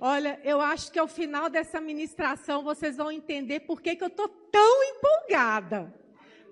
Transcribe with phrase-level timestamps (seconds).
[0.00, 4.08] Olha, eu acho que ao final dessa ministração vocês vão entender por que, que eu
[4.08, 5.92] estou tão empolgada.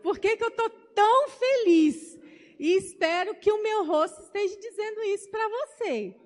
[0.03, 2.19] Por que, que eu estou tão feliz.
[2.59, 6.17] E espero que o meu rosto esteja dizendo isso para você.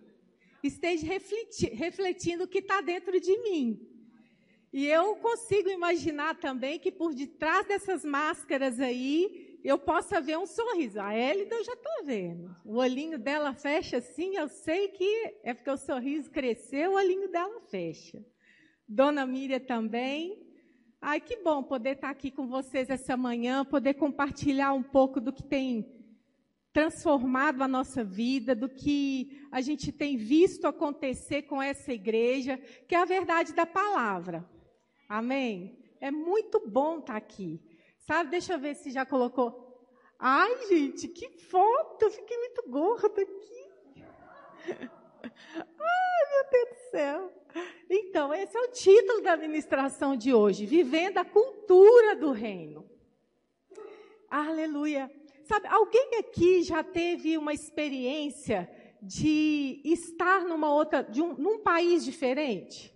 [0.63, 1.07] Esteja
[1.73, 3.87] refletindo o que está dentro de mim.
[4.73, 10.47] E eu consigo imaginar também que por detrás dessas máscaras aí, eu possa ver um
[10.47, 11.01] sorriso.
[11.01, 12.55] A Elida eu já estou vendo.
[12.65, 17.31] O olhinho dela fecha assim, eu sei que é porque o sorriso cresceu, o olhinho
[17.31, 18.25] dela fecha.
[18.89, 20.47] Dona Miriam também.
[21.01, 25.33] Ai, que bom poder estar aqui com vocês essa manhã, poder compartilhar um pouco do
[25.33, 26.01] que tem
[26.73, 32.95] transformado a nossa vida, do que a gente tem visto acontecer com essa igreja, que
[32.95, 34.49] é a verdade da palavra.
[35.09, 35.79] Amém?
[36.01, 37.61] É muito bom estar aqui.
[38.11, 39.73] Sabe, deixa eu ver se já colocou.
[40.19, 42.07] Ai, gente, que foto!
[42.07, 43.71] Eu fiquei muito gorda aqui.
[45.23, 47.33] Ai, meu Deus do céu.
[47.89, 52.85] Então, esse é o título da ministração de hoje: Vivendo a cultura do reino.
[54.29, 55.09] Aleluia.
[55.45, 58.69] Sabe, alguém aqui já teve uma experiência
[59.01, 62.93] de estar numa outra, de um, num país diferente?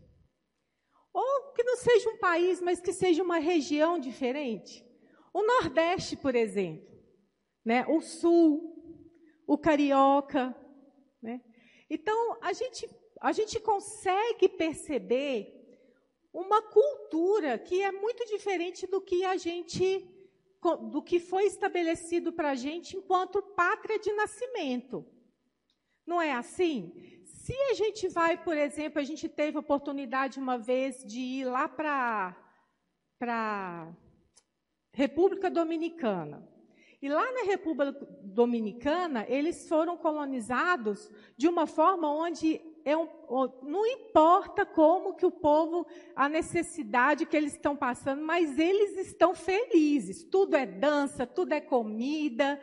[1.13, 4.85] Ou que não seja um país, mas que seja uma região diferente.
[5.35, 6.89] O Nordeste, por exemplo,
[7.65, 7.85] né?
[7.89, 8.73] o Sul,
[9.45, 10.55] o Carioca.
[11.21, 11.43] Né?
[11.91, 12.89] Então, a gente,
[13.21, 15.53] a gente consegue perceber
[16.33, 20.09] uma cultura que é muito diferente do que a gente
[20.91, 25.05] do que foi estabelecido para a gente enquanto pátria de nascimento.
[26.07, 27.21] Não é assim?
[27.27, 31.45] Se a gente vai, por exemplo, a gente teve a oportunidade uma vez de ir
[31.45, 32.35] lá para
[34.95, 36.49] República Dominicana.
[37.03, 37.93] E lá na República
[38.23, 43.07] Dominicana, eles foram colonizados de uma forma onde é um,
[43.63, 49.35] não importa como que o povo, a necessidade que eles estão passando, mas eles estão
[49.35, 50.25] felizes.
[50.25, 52.59] Tudo é dança, tudo é comida,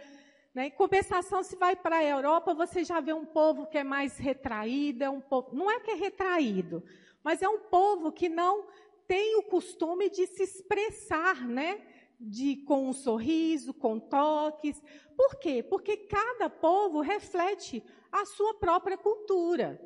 [0.53, 0.67] né?
[0.67, 4.17] Em compensação, se vai para a Europa, você já vê um povo que é mais
[4.17, 6.83] retraído, é um povo, não é que é retraído,
[7.23, 8.65] mas é um povo que não
[9.07, 11.81] tem o costume de se expressar, né?
[12.21, 14.81] De, com um sorriso, com toques.
[15.17, 15.63] Por quê?
[15.63, 19.81] Porque cada povo reflete a sua própria cultura.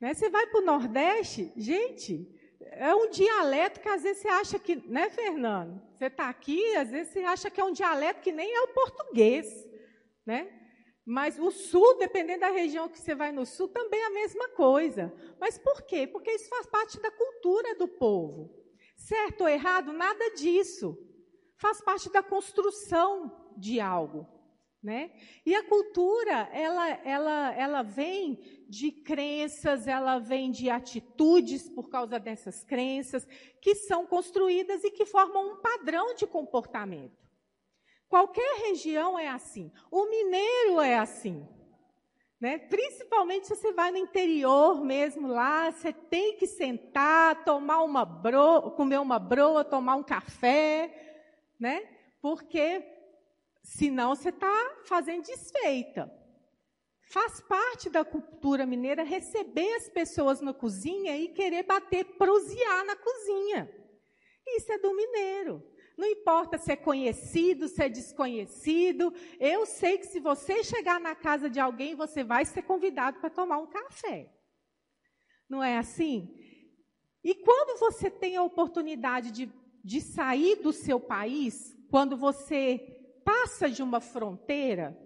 [0.00, 0.14] Né?
[0.14, 2.26] Você vai para o Nordeste, gente,
[2.60, 5.82] é um dialeto que às vezes você acha que, né, Fernando?
[5.96, 8.68] Você está aqui, às vezes você acha que é um dialeto que nem é o
[8.68, 9.66] português,
[10.24, 10.54] né?
[11.04, 14.50] Mas o sul, dependendo da região que você vai no sul, também é a mesma
[14.50, 15.12] coisa.
[15.40, 16.06] Mas por quê?
[16.06, 18.54] Porque isso faz parte da cultura do povo.
[18.94, 20.98] Certo ou errado, nada disso.
[21.58, 24.26] Faz parte da construção de algo.
[24.80, 25.10] Né?
[25.44, 32.18] E a cultura, ela, ela, ela vem de crenças, ela vem de atitudes por causa
[32.20, 33.26] dessas crenças,
[33.60, 37.28] que são construídas e que formam um padrão de comportamento.
[38.08, 39.72] Qualquer região é assim.
[39.90, 41.46] O mineiro é assim.
[42.40, 42.56] Né?
[42.56, 48.70] Principalmente se você vai no interior mesmo lá, você tem que sentar, tomar uma broa,
[48.70, 51.07] comer uma broa, tomar um café,
[51.58, 51.86] né?
[52.20, 52.84] Porque
[53.68, 56.10] Senão você está fazendo desfeita.
[57.02, 62.96] Faz parte da cultura mineira receber as pessoas na cozinha e querer bater, prosear na
[62.96, 63.70] cozinha.
[64.46, 65.62] Isso é do mineiro.
[65.98, 69.12] Não importa se é conhecido, se é desconhecido.
[69.38, 73.28] Eu sei que se você chegar na casa de alguém, você vai ser convidado para
[73.28, 74.32] tomar um café.
[75.46, 76.34] Não é assim?
[77.22, 79.52] E quando você tem a oportunidade de,
[79.84, 82.78] de sair do seu país, quando você
[83.24, 84.96] passa de uma fronteira,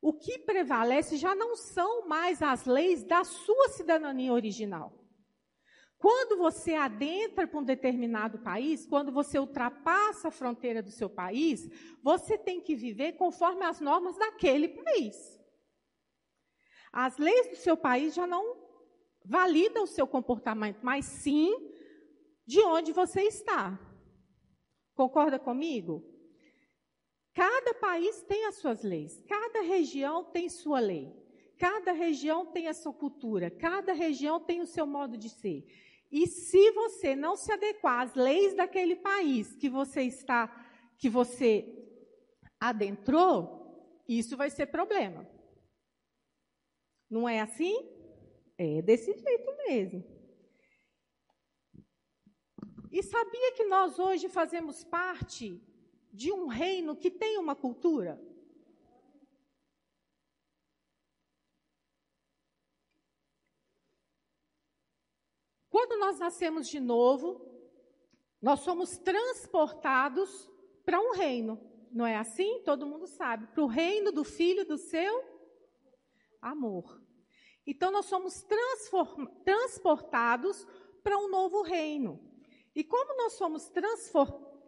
[0.00, 4.92] o que prevalece já não são mais as leis da sua cidadania original.
[5.98, 11.68] Quando você adentra para um determinado país, quando você ultrapassa a fronteira do seu país,
[12.02, 15.40] você tem que viver conforme as normas daquele país.
[16.92, 18.56] As leis do seu país já não
[19.24, 21.52] validam o seu comportamento, mas sim
[22.46, 23.78] de onde você está.
[24.94, 26.02] Concorda comigo?
[27.34, 31.12] Cada país tem as suas leis, cada região tem sua lei,
[31.58, 35.66] cada região tem a sua cultura, cada região tem o seu modo de ser.
[36.10, 40.48] E se você não se adequar às leis daquele país que você está,
[40.96, 41.66] que você
[42.58, 45.28] adentrou, isso vai ser problema.
[47.10, 47.86] Não é assim?
[48.56, 50.15] É desse jeito mesmo.
[52.96, 55.62] E sabia que nós hoje fazemos parte
[56.10, 58.18] de um reino que tem uma cultura?
[65.68, 67.38] quando nós nascemos de novo,
[68.40, 70.50] nós somos transportados
[70.82, 71.60] para um reino.
[71.92, 72.62] Não é assim?
[72.64, 73.46] Todo mundo sabe.
[73.48, 75.22] Para o reino do Filho do seu
[76.40, 77.02] amor.
[77.66, 78.42] Então, nós somos
[79.44, 80.66] transportados
[81.02, 82.25] para um novo reino.
[82.76, 83.72] E como nós somos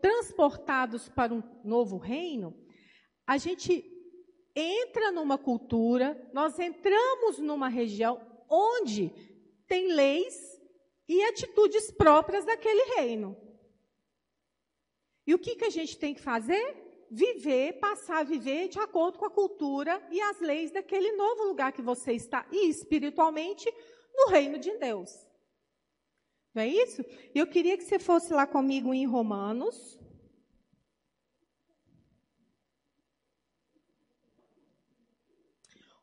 [0.00, 2.58] transportados para um novo reino,
[3.26, 3.84] a gente
[4.56, 8.18] entra numa cultura, nós entramos numa região
[8.48, 9.10] onde
[9.68, 10.58] tem leis
[11.06, 13.36] e atitudes próprias daquele reino.
[15.26, 17.06] E o que, que a gente tem que fazer?
[17.10, 21.72] Viver, passar a viver de acordo com a cultura e as leis daquele novo lugar
[21.72, 23.70] que você está, e espiritualmente,
[24.14, 25.27] no reino de Deus.
[26.54, 27.04] Não é isso?
[27.34, 29.98] Eu queria que você fosse lá comigo em Romanos.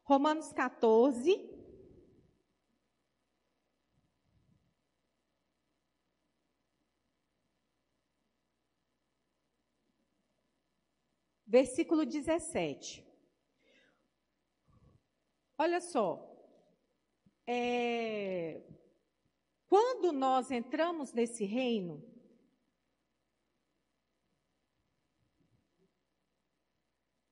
[0.03, 1.55] Romanos 14.
[11.55, 13.05] versículo 17.
[15.57, 16.07] Olha só.
[17.47, 18.61] É,
[19.75, 22.01] quando nós entramos nesse reino,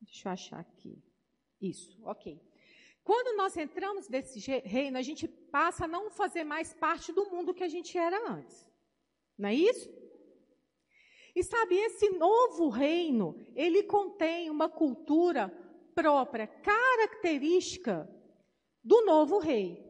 [0.01, 1.01] deixa eu achar aqui.
[1.61, 2.41] Isso, ok.
[3.01, 7.53] Quando nós entramos nesse reino, a gente passa a não fazer mais parte do mundo
[7.53, 8.67] que a gente era antes.
[9.37, 9.89] Não é isso?
[11.33, 15.47] E sabe, esse novo reino, ele contém uma cultura
[15.95, 18.05] própria, característica
[18.83, 19.82] do novo rei.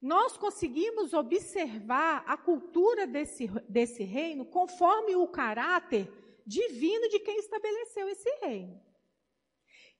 [0.00, 6.10] Nós conseguimos observar a cultura desse, desse reino conforme o caráter
[6.46, 8.80] divino de quem estabeleceu esse reino.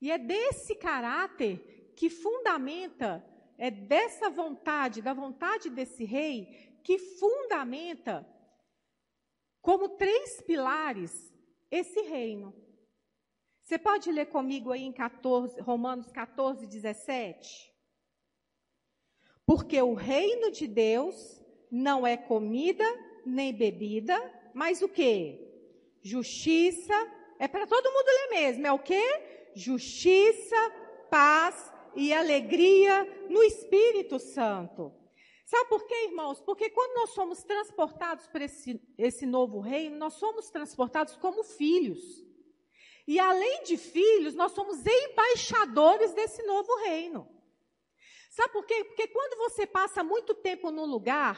[0.00, 3.23] E é desse caráter que fundamenta,
[3.58, 8.26] é dessa vontade, da vontade desse rei, que fundamenta
[9.61, 11.31] como três pilares
[11.70, 12.55] esse reino.
[13.62, 17.69] Você pode ler comigo aí em 14, Romanos 14, 17?
[19.50, 22.85] Porque o reino de Deus não é comida
[23.26, 24.17] nem bebida,
[24.55, 25.44] mas o que?
[26.00, 26.94] Justiça.
[27.37, 28.64] É para todo mundo ler mesmo.
[28.69, 29.02] É o que?
[29.52, 30.55] Justiça,
[31.11, 34.94] paz e alegria no Espírito Santo.
[35.44, 36.41] Sabe por quê, irmãos?
[36.41, 42.25] Porque quando nós somos transportados para esse, esse novo reino, nós somos transportados como filhos.
[43.05, 47.40] E além de filhos, nós somos embaixadores desse novo reino.
[48.31, 48.85] Sabe por quê?
[48.85, 51.37] Porque quando você passa muito tempo num lugar,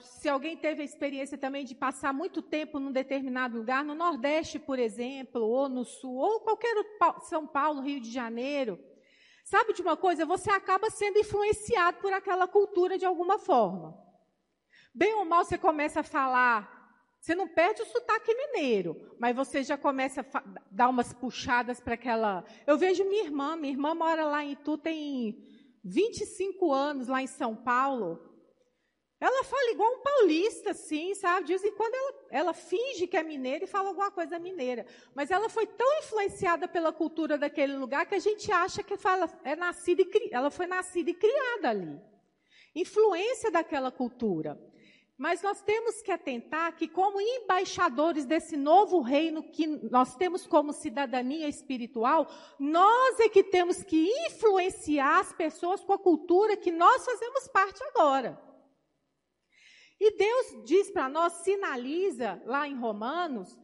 [0.00, 4.58] se alguém teve a experiência também de passar muito tempo num determinado lugar, no Nordeste,
[4.58, 6.74] por exemplo, ou no Sul, ou qualquer
[7.24, 8.78] São Paulo, Rio de Janeiro,
[9.44, 10.24] Sabe de uma coisa?
[10.24, 13.94] Você acaba sendo influenciado por aquela cultura de alguma forma.
[14.94, 16.72] Bem ou mal você começa a falar,
[17.20, 21.92] você não perde o sotaque mineiro, mas você já começa a dar umas puxadas para
[21.92, 22.42] aquela.
[22.66, 25.44] Eu vejo minha irmã, minha irmã mora lá em Itu, tem
[25.84, 28.30] 25 anos lá em São Paulo.
[29.20, 31.46] Ela fala igual um paulista, assim, sabe?
[31.46, 34.86] De vez em quando ela, ela finge que é mineira e fala alguma coisa mineira.
[35.14, 39.30] Mas ela foi tão influenciada pela cultura daquele lugar que a gente acha que fala,
[39.44, 42.00] é nascida e, ela foi nascida e criada ali.
[42.74, 44.60] Influência daquela cultura.
[45.16, 50.72] Mas nós temos que atentar que, como embaixadores desse novo reino que nós temos como
[50.72, 52.28] cidadania espiritual,
[52.58, 57.82] nós é que temos que influenciar as pessoas com a cultura que nós fazemos parte
[57.84, 58.42] agora.
[60.00, 63.56] E Deus diz para nós, sinaliza lá em Romanos,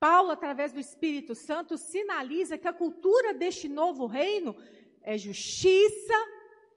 [0.00, 4.56] Paulo, através do Espírito Santo, sinaliza que a cultura deste novo reino
[5.00, 6.14] é justiça,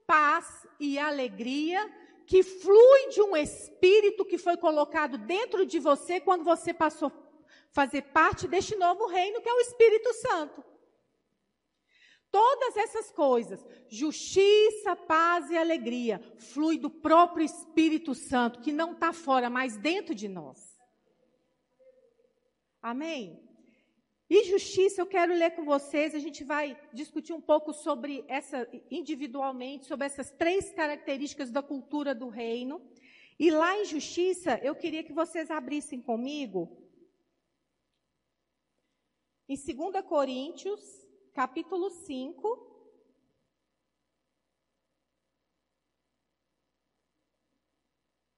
[0.06, 1.84] paz e alegria
[2.26, 7.26] que flui de um espírito que foi colocado dentro de você quando você passou a
[7.70, 10.64] fazer parte deste novo reino, que é o Espírito Santo.
[12.30, 19.12] Todas essas coisas, justiça, paz e alegria, flui do próprio Espírito Santo, que não está
[19.12, 20.76] fora, mas dentro de nós.
[22.82, 23.45] Amém?
[24.28, 28.68] E justiça, eu quero ler com vocês, a gente vai discutir um pouco sobre essa,
[28.90, 32.80] individualmente, sobre essas três características da cultura do reino.
[33.38, 36.86] E lá em justiça, eu queria que vocês abrissem comigo,
[39.48, 40.80] em 2 Coríntios,
[41.32, 42.74] capítulo 5.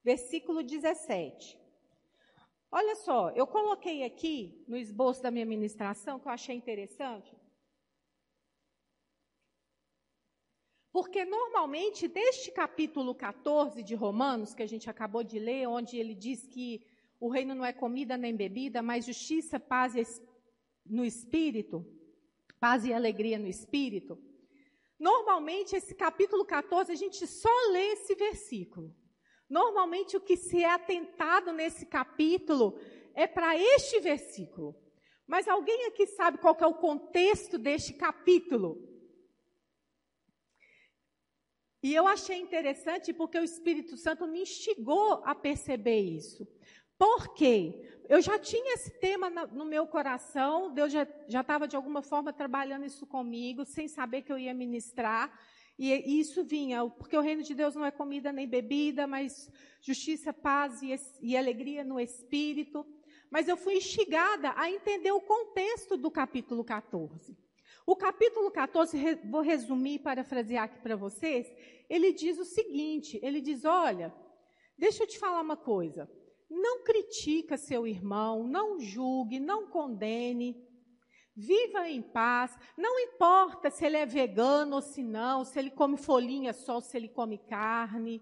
[0.04, 1.57] Versículo 17.
[2.70, 7.34] Olha só, eu coloquei aqui no esboço da minha ministração que eu achei interessante.
[10.92, 16.14] Porque normalmente, deste capítulo 14 de Romanos, que a gente acabou de ler, onde ele
[16.14, 16.84] diz que
[17.20, 20.20] o reino não é comida nem bebida, mas justiça, paz
[20.84, 21.86] no espírito,
[22.60, 24.18] paz e alegria no espírito.
[24.98, 28.94] Normalmente, esse capítulo 14, a gente só lê esse versículo.
[29.48, 32.78] Normalmente, o que se é atentado nesse capítulo
[33.14, 34.76] é para este versículo.
[35.26, 38.86] Mas alguém aqui sabe qual é o contexto deste capítulo?
[41.82, 46.46] E eu achei interessante porque o Espírito Santo me instigou a perceber isso.
[46.98, 48.02] Por quê?
[48.08, 52.84] Eu já tinha esse tema no meu coração, Deus já estava de alguma forma trabalhando
[52.84, 55.32] isso comigo, sem saber que eu ia ministrar.
[55.78, 59.50] E, e isso vinha, porque o reino de Deus não é comida nem bebida, mas
[59.80, 62.84] justiça, paz e, e alegria no espírito.
[63.30, 67.36] Mas eu fui instigada a entender o contexto do capítulo 14.
[67.86, 71.50] O capítulo 14, vou resumir, parafrasear aqui para vocês,
[71.88, 74.12] ele diz o seguinte: ele diz, olha,
[74.76, 76.10] deixa eu te falar uma coisa.
[76.50, 80.67] Não critica seu irmão, não julgue, não condene.
[81.40, 82.58] Viva em paz.
[82.76, 86.96] Não importa se ele é vegano ou se não, se ele come folhinha só, se
[86.96, 88.20] ele come carne.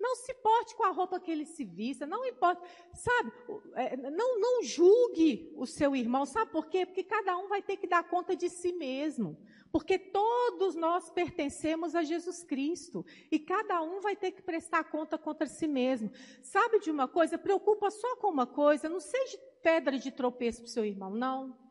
[0.00, 3.32] Não se porte com a roupa que ele se vista, não importa, sabe?
[3.74, 6.86] É, não, não julgue o seu irmão, sabe por quê?
[6.86, 9.36] Porque cada um vai ter que dar conta de si mesmo.
[9.70, 15.18] Porque todos nós pertencemos a Jesus Cristo e cada um vai ter que prestar conta
[15.18, 16.10] contra si mesmo.
[16.42, 17.36] Sabe de uma coisa?
[17.36, 21.67] Preocupa só com uma coisa, não seja pedra de tropeço para o seu irmão, não.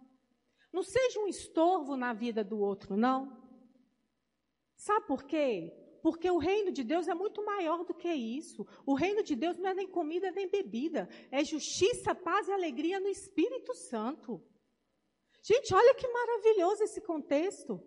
[0.71, 3.36] Não seja um estorvo na vida do outro, não.
[4.75, 5.74] Sabe por quê?
[6.01, 8.65] Porque o reino de Deus é muito maior do que isso.
[8.86, 11.09] O reino de Deus não é nem comida nem bebida.
[11.31, 14.41] É justiça, paz e alegria no Espírito Santo.
[15.41, 17.81] Gente, olha que maravilhoso esse contexto.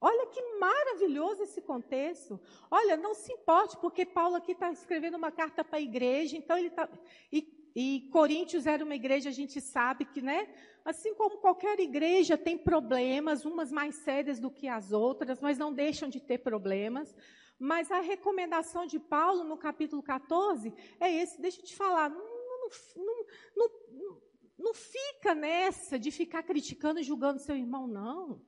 [0.00, 2.38] Olha que maravilhoso esse contexto.
[2.70, 6.58] Olha, não se importe, porque Paulo aqui está escrevendo uma carta para a igreja, então
[6.58, 6.88] ele está.
[7.32, 7.42] E,
[7.78, 10.48] e Coríntios era uma igreja, a gente sabe que, né?
[10.82, 15.74] Assim como qualquer igreja tem problemas, umas mais sérias do que as outras, mas não
[15.74, 17.14] deixam de ter problemas.
[17.58, 22.70] Mas a recomendação de Paulo no capítulo 14 é esse, deixa eu te falar, não,
[22.96, 23.14] não,
[23.54, 24.22] não,
[24.58, 28.40] não fica nessa de ficar criticando e julgando seu irmão, não.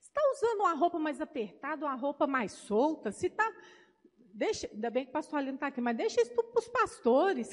[0.00, 3.52] Está usando uma roupa mais apertada, uma roupa mais solta, se está.
[4.32, 7.50] Deixa, ainda bem que o pastor Alino está aqui, mas deixa isso para os pastores.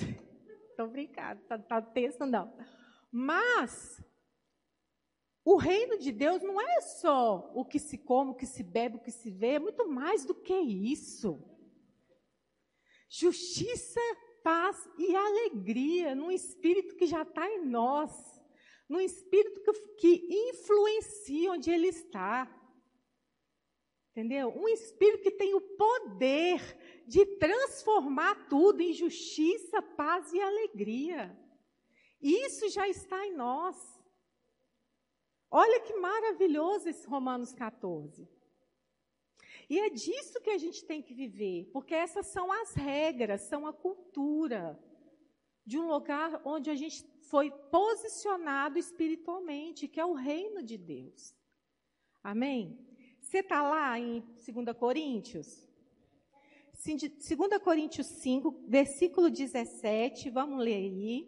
[0.78, 2.56] Estou brincando, está tá texto, não.
[3.12, 4.00] Mas
[5.44, 8.98] o reino de Deus não é só o que se come, o que se bebe,
[8.98, 11.44] o que se vê, é muito mais do que isso.
[13.10, 14.00] Justiça,
[14.44, 18.12] paz e alegria num espírito que já está em nós,
[18.88, 22.46] num espírito que, que influencia onde ele está.
[24.18, 24.52] Entendeu?
[24.58, 26.60] Um espírito que tem o poder
[27.06, 31.38] de transformar tudo em justiça, paz e alegria.
[32.20, 33.78] Isso já está em nós.
[35.52, 38.28] Olha que maravilhoso esse Romanos 14.
[39.70, 43.68] E é disso que a gente tem que viver, porque essas são as regras, são
[43.68, 44.84] a cultura
[45.64, 51.36] de um lugar onde a gente foi posicionado espiritualmente, que é o reino de Deus.
[52.24, 52.87] Amém?
[53.28, 55.68] Você está lá em 2 Coríntios?
[56.82, 61.28] 2 Coríntios 5, versículo 17, vamos ler aí.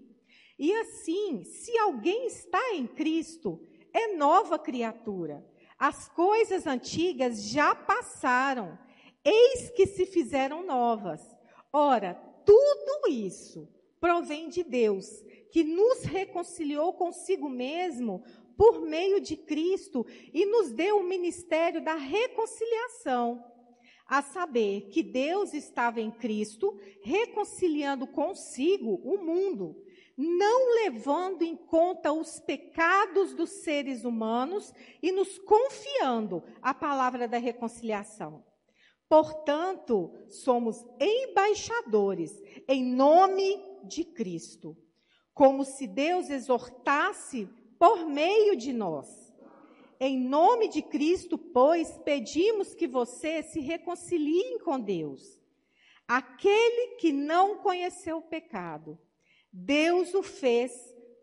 [0.58, 5.46] E assim, se alguém está em Cristo, é nova criatura.
[5.78, 8.80] As coisas antigas já passaram,
[9.22, 11.22] eis que se fizeram novas.
[11.70, 12.14] Ora,
[12.46, 13.68] tudo isso
[14.00, 18.24] provém de Deus, que nos reconciliou consigo mesmo
[18.60, 23.42] por meio de Cristo e nos deu o ministério da reconciliação.
[24.06, 29.86] A saber, que Deus estava em Cristo, reconciliando consigo o mundo
[30.22, 37.38] não levando em conta os pecados dos seres humanos e nos confiando a palavra da
[37.38, 38.44] reconciliação.
[39.08, 42.34] Portanto, somos embaixadores
[42.68, 44.76] em nome de Cristo,
[45.34, 47.48] como se Deus exortasse
[47.80, 49.08] por meio de nós.
[50.00, 55.40] Em nome de Cristo, pois, pedimos que vocês se reconciliem com Deus.
[56.08, 59.00] Aquele que não conheceu o pecado,
[59.52, 60.72] Deus o fez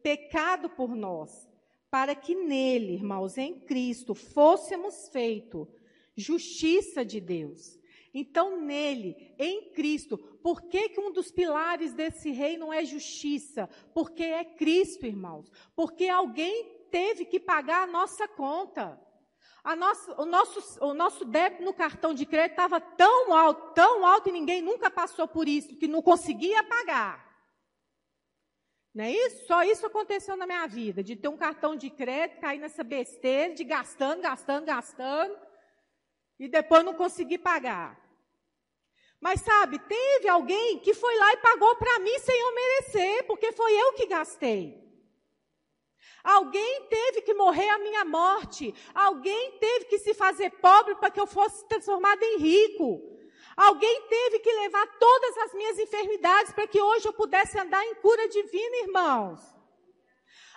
[0.02, 1.48] pecado por nós,
[1.90, 5.68] para que nele, irmãos, em Cristo, fôssemos feito
[6.16, 7.78] justiça de Deus.
[8.18, 13.68] Então, nele, em Cristo, por que, que um dos pilares desse reino é justiça?
[13.92, 15.52] Porque é Cristo, irmãos.
[15.74, 18.98] Porque alguém teve que pagar a nossa conta.
[19.76, 24.30] Nossa, o, nosso, o nosso débito no cartão de crédito estava tão alto, tão alto,
[24.30, 27.22] e ninguém nunca passou por isso, que não conseguia pagar.
[28.94, 29.46] Não é isso?
[29.46, 33.52] Só isso aconteceu na minha vida, de ter um cartão de crédito, cair nessa besteira,
[33.52, 35.38] de gastando, gastando, gastando,
[36.38, 38.05] e depois não conseguir pagar.
[39.20, 43.52] Mas sabe, teve alguém que foi lá e pagou para mim sem eu merecer, porque
[43.52, 44.86] foi eu que gastei.
[46.22, 48.74] Alguém teve que morrer a minha morte.
[48.94, 53.16] Alguém teve que se fazer pobre para que eu fosse transformado em rico.
[53.56, 57.94] Alguém teve que levar todas as minhas enfermidades para que hoje eu pudesse andar em
[57.96, 59.40] cura divina, irmãos.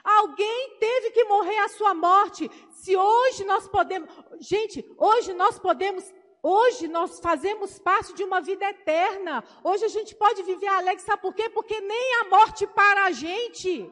[0.04, 2.50] Alguém teve que morrer a sua morte.
[2.72, 6.04] Se hoje nós podemos, gente, hoje nós podemos,
[6.42, 9.44] hoje nós fazemos parte de uma vida eterna.
[9.64, 11.50] Hoje a gente pode viver alegre, sabe por quê?
[11.50, 13.92] Porque nem a morte para a gente.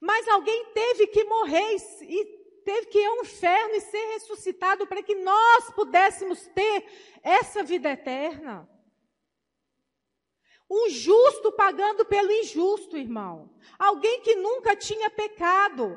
[0.00, 2.24] Mas alguém teve que morrer e
[2.64, 6.84] teve que ir ao inferno e ser ressuscitado para que nós pudéssemos ter
[7.22, 8.68] essa vida eterna.
[10.68, 13.54] Um justo pagando pelo injusto, irmão.
[13.78, 15.96] Alguém que nunca tinha pecado.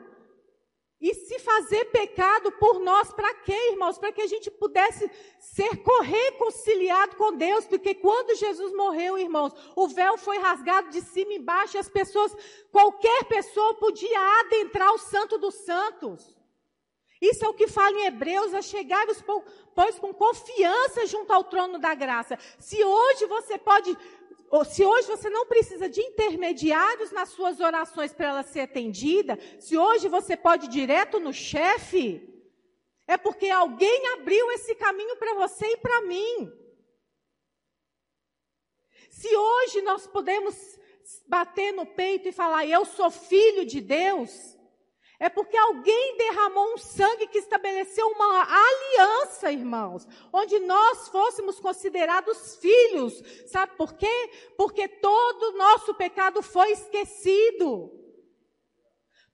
[1.02, 3.98] E se fazer pecado por nós, para quê, irmãos?
[3.98, 5.70] Para que a gente pudesse ser
[6.02, 11.38] reconciliado com Deus, porque quando Jesus morreu, irmãos, o véu foi rasgado de cima e
[11.38, 12.36] embaixo, e as pessoas,
[12.70, 16.38] qualquer pessoa podia adentrar o Santo dos Santos.
[17.22, 19.06] Isso é o que fala em Hebreus, a chegar
[19.76, 22.38] pois com confiança junto ao trono da graça.
[22.58, 23.98] Se hoje você pode
[24.66, 29.78] se hoje você não precisa de intermediários nas suas orações para ela ser atendida, se
[29.78, 32.28] hoje você pode ir direto no chefe,
[33.08, 36.52] é porque alguém abriu esse caminho para você e para mim.
[39.10, 40.56] Se hoje nós podemos
[41.28, 44.58] bater no peito e falar, eu sou filho de Deus,
[45.20, 52.56] é porque alguém derramou um sangue que estabeleceu uma aliança, irmãos, onde nós fôssemos considerados
[52.56, 53.22] filhos.
[53.48, 54.30] Sabe por quê?
[54.58, 57.92] Porque todo o nosso pecado foi esquecido.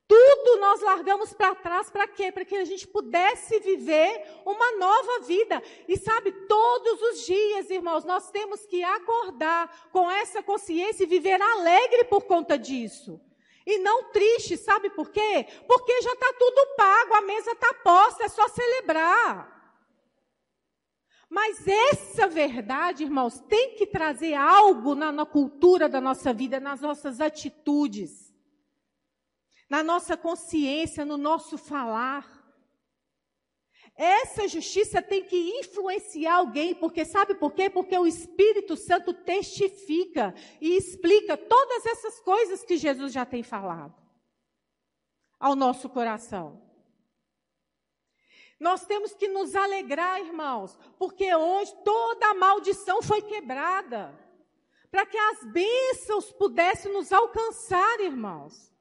[0.08, 2.32] Tudo nós largamos para trás para quê?
[2.32, 5.62] Para que a gente pudesse viver uma nova vida.
[5.88, 11.41] E sabe, todos os dias, irmãos, nós temos que acordar com essa consciência e viver
[11.41, 13.19] alegre por conta disso.
[13.65, 15.47] E não triste, sabe por quê?
[15.67, 19.56] Porque já está tudo pago, a mesa está posta, é só celebrar.
[21.28, 26.82] Mas essa verdade, irmãos, tem que trazer algo na, na cultura da nossa vida, nas
[26.82, 28.34] nossas atitudes,
[29.67, 32.35] na nossa consciência, no nosso falar.
[33.97, 37.69] Essa justiça tem que influenciar alguém, porque sabe por quê?
[37.69, 43.95] Porque o Espírito Santo testifica e explica todas essas coisas que Jesus já tem falado
[45.39, 46.62] ao nosso coração.
[48.60, 54.13] Nós temos que nos alegrar, irmãos, porque hoje toda a maldição foi quebrada,
[54.91, 58.75] para que as bênçãos pudessem nos alcançar, irmãos.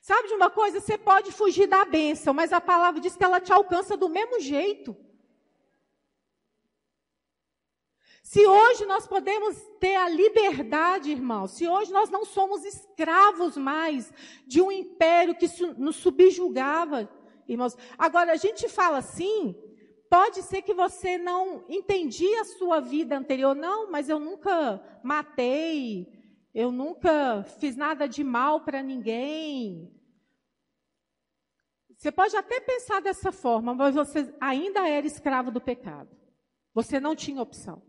[0.00, 0.80] Sabe de uma coisa?
[0.80, 4.40] Você pode fugir da bênção, mas a palavra diz que ela te alcança do mesmo
[4.40, 4.96] jeito.
[8.22, 14.12] Se hoje nós podemos ter a liberdade, irmãos, se hoje nós não somos escravos mais
[14.46, 17.10] de um império que nos subjugava,
[17.48, 17.76] irmãos.
[17.98, 19.56] Agora, a gente fala assim,
[20.08, 26.19] pode ser que você não entendia a sua vida anterior, não, mas eu nunca matei,
[26.52, 29.90] eu nunca fiz nada de mal para ninguém.
[31.96, 36.08] Você pode até pensar dessa forma, mas você ainda era escravo do pecado.
[36.72, 37.82] Você não tinha opção.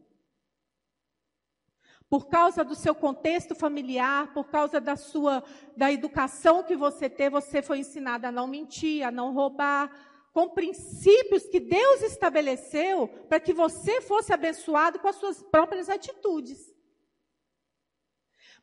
[2.10, 5.42] Por causa do seu contexto familiar, por causa da sua
[5.78, 9.90] da educação que você teve, você foi ensinado a não mentir, a não roubar,
[10.34, 16.74] com princípios que Deus estabeleceu para que você fosse abençoado com as suas próprias atitudes.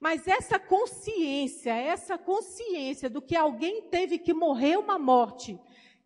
[0.01, 5.59] Mas essa consciência, essa consciência do que alguém teve que morrer uma morte,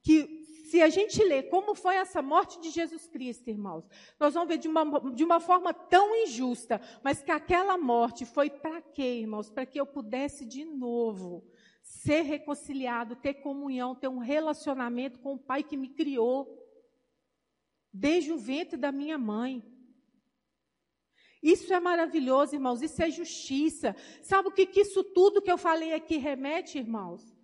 [0.03, 3.87] que se a gente ler como foi essa morte de Jesus Cristo, irmãos,
[4.19, 8.49] nós vamos ver de uma, de uma forma tão injusta, mas que aquela morte foi
[8.49, 9.51] para quê, irmãos?
[9.51, 11.45] Para que eu pudesse de novo
[11.83, 16.59] ser reconciliado, ter comunhão, ter um relacionamento com o Pai que me criou,
[17.93, 19.63] desde o ventre da minha mãe.
[21.43, 23.97] Isso é maravilhoso, irmãos, isso é justiça.
[24.23, 27.37] Sabe o que, que isso tudo que eu falei aqui remete, irmãos?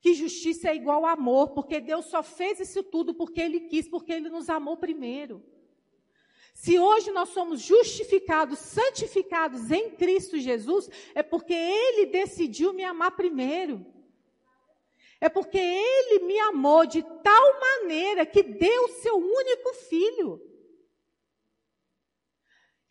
[0.00, 4.12] Que justiça é igual amor, porque Deus só fez isso tudo porque Ele quis, porque
[4.12, 5.40] Ele nos amou primeiro.
[6.52, 13.12] Se hoje nós somos justificados, santificados em Cristo Jesus, é porque Ele decidiu me amar
[13.12, 13.86] primeiro.
[15.20, 20.51] É porque Ele me amou de tal maneira que deu o seu único filho.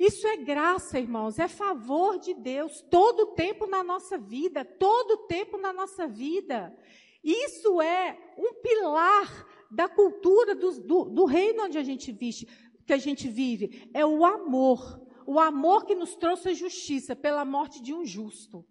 [0.01, 5.11] Isso é graça, irmãos, é favor de Deus, todo o tempo na nossa vida, todo
[5.11, 6.75] o tempo na nossa vida.
[7.23, 12.47] Isso é um pilar da cultura do, do, do reino onde a gente vive,
[12.83, 13.91] que a gente vive.
[13.93, 15.07] É o amor.
[15.27, 18.67] O amor que nos trouxe a justiça pela morte de um justo.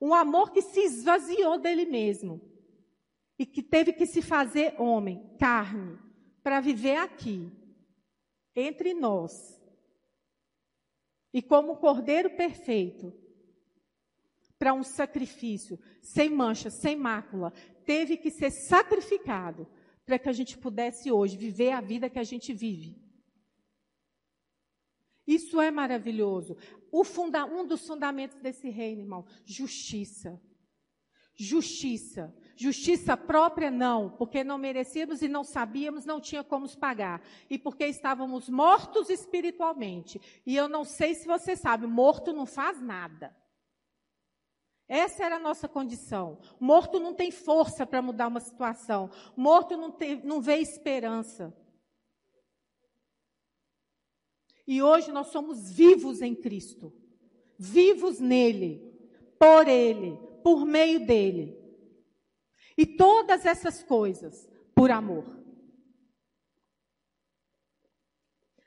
[0.00, 2.40] Um amor que se esvaziou dele mesmo.
[3.38, 5.98] E que teve que se fazer homem, carne,
[6.42, 7.52] para viver aqui,
[8.56, 9.62] entre nós.
[11.34, 13.12] E como cordeiro perfeito,
[14.56, 17.52] para um sacrifício, sem mancha, sem mácula,
[17.84, 19.66] teve que ser sacrificado
[20.06, 22.96] para que a gente pudesse hoje viver a vida que a gente vive.
[25.26, 26.56] Isso é maravilhoso.
[27.04, 30.40] Funda, um dos fundamentos desse reino, irmão, justiça.
[31.34, 32.32] Justiça.
[32.56, 37.20] Justiça própria, não, porque não merecíamos e não sabíamos, não tinha como os pagar.
[37.50, 40.20] E porque estávamos mortos espiritualmente.
[40.46, 43.34] E eu não sei se você sabe, morto não faz nada.
[44.86, 46.38] Essa era a nossa condição.
[46.60, 49.10] Morto não tem força para mudar uma situação.
[49.36, 51.56] Morto não, tem, não vê esperança.
[54.66, 56.92] E hoje nós somos vivos em Cristo.
[57.58, 58.92] Vivos nele,
[59.38, 61.63] por ele, por meio dele.
[62.76, 65.24] E todas essas coisas por amor.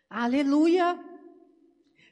[0.10, 0.98] Aleluia!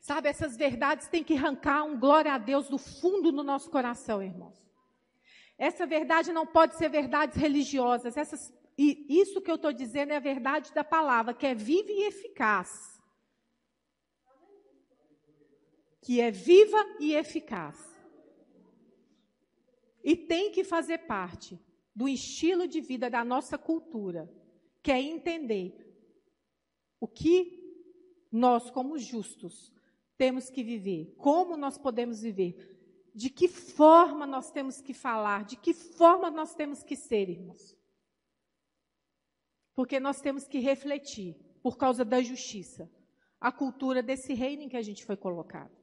[0.01, 4.21] Sabe, essas verdades têm que arrancar um glória a Deus do fundo do nosso coração,
[4.21, 4.63] irmãos.
[5.57, 8.17] Essa verdade não pode ser verdades religiosas.
[8.17, 11.89] Essas, e isso que eu estou dizendo é a verdade da palavra, que é viva
[11.89, 13.01] e eficaz.
[16.01, 17.79] Que é viva e eficaz.
[20.03, 21.59] E tem que fazer parte
[21.95, 24.29] do estilo de vida da nossa cultura,
[24.83, 25.73] que é entender
[26.99, 27.63] o que
[28.31, 29.71] nós, como justos,
[30.17, 32.75] temos que viver, como nós podemos viver,
[33.13, 37.75] de que forma nós temos que falar, de que forma nós temos que ser, irmãos.
[39.73, 42.91] Porque nós temos que refletir, por causa da justiça,
[43.39, 45.75] a cultura desse reino em que a gente foi colocado.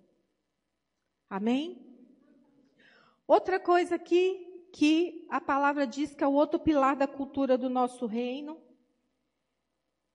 [1.28, 1.86] Amém?
[3.26, 7.68] Outra coisa aqui que a palavra diz que é o outro pilar da cultura do
[7.68, 8.58] nosso reino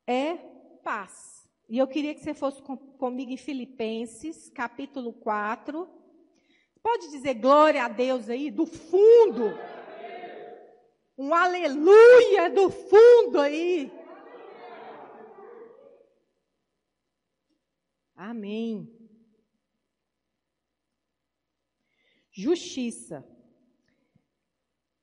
[0.07, 0.35] é
[0.83, 1.47] paz.
[1.69, 5.87] E eu queria que você fosse com, comigo em Filipenses, capítulo 4.
[6.81, 9.51] Pode dizer glória a Deus aí, do fundo.
[11.17, 13.91] Um aleluia do fundo aí.
[18.15, 18.91] Amém.
[22.31, 23.27] Justiça,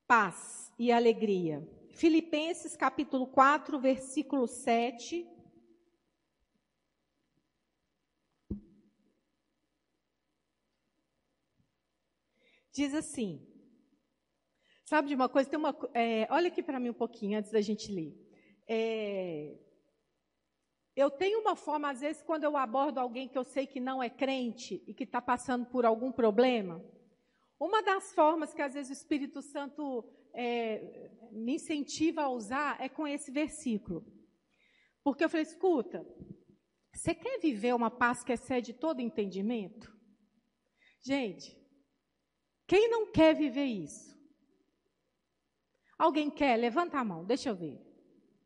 [0.07, 1.67] paz e alegria.
[1.91, 5.25] Filipenses capítulo 4, versículo 7
[12.75, 13.41] diz assim.
[14.83, 15.49] Sabe de uma coisa?
[15.49, 18.13] Tem uma, é, olha aqui para mim um pouquinho antes da gente ler.
[18.67, 19.57] É,
[20.95, 24.03] eu tenho uma forma, às vezes, quando eu abordo alguém que eu sei que não
[24.03, 26.83] é crente e que está passando por algum problema,
[27.65, 32.87] uma das formas que às vezes o Espírito Santo é, me incentiva a usar é
[32.87, 34.05] com esse versículo.
[35.03, 36.05] Porque eu falei, escuta,
[36.93, 39.91] você quer viver uma paz que excede todo entendimento?
[41.01, 41.57] Gente,
[42.67, 44.15] quem não quer viver isso?
[45.97, 46.57] Alguém quer?
[46.57, 47.81] Levanta a mão, deixa eu ver.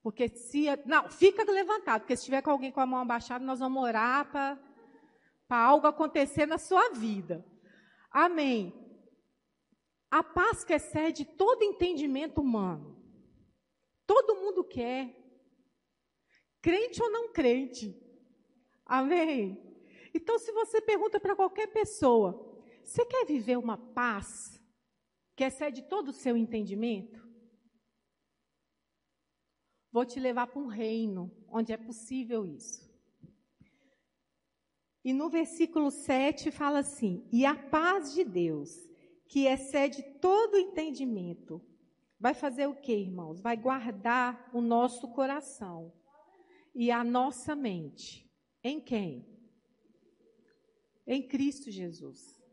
[0.02, 0.66] Porque se.
[0.86, 4.30] Não, fica levantado, porque se tiver com alguém com a mão abaixada, nós vamos orar
[4.32, 7.46] para algo acontecer na sua vida.
[8.12, 8.74] Amém.
[10.12, 12.98] A paz que excede todo entendimento humano.
[14.08, 15.16] Todo mundo quer.
[16.62, 17.96] Crente ou não crente.
[18.86, 19.70] Amém?
[20.14, 24.60] Então, se você pergunta para qualquer pessoa, você quer viver uma paz
[25.36, 27.30] que excede todo o seu entendimento?
[29.92, 32.90] Vou te levar para um reino onde é possível isso.
[35.04, 38.89] E no versículo 7 fala assim: E a paz de Deus,
[39.30, 41.62] que excede todo entendimento,
[42.20, 43.40] vai fazer o que, irmãos?
[43.40, 45.94] Vai guardar o nosso coração
[46.74, 48.28] e a nossa mente.
[48.64, 49.26] Em quem?
[51.06, 52.44] Em Cristo Jesus.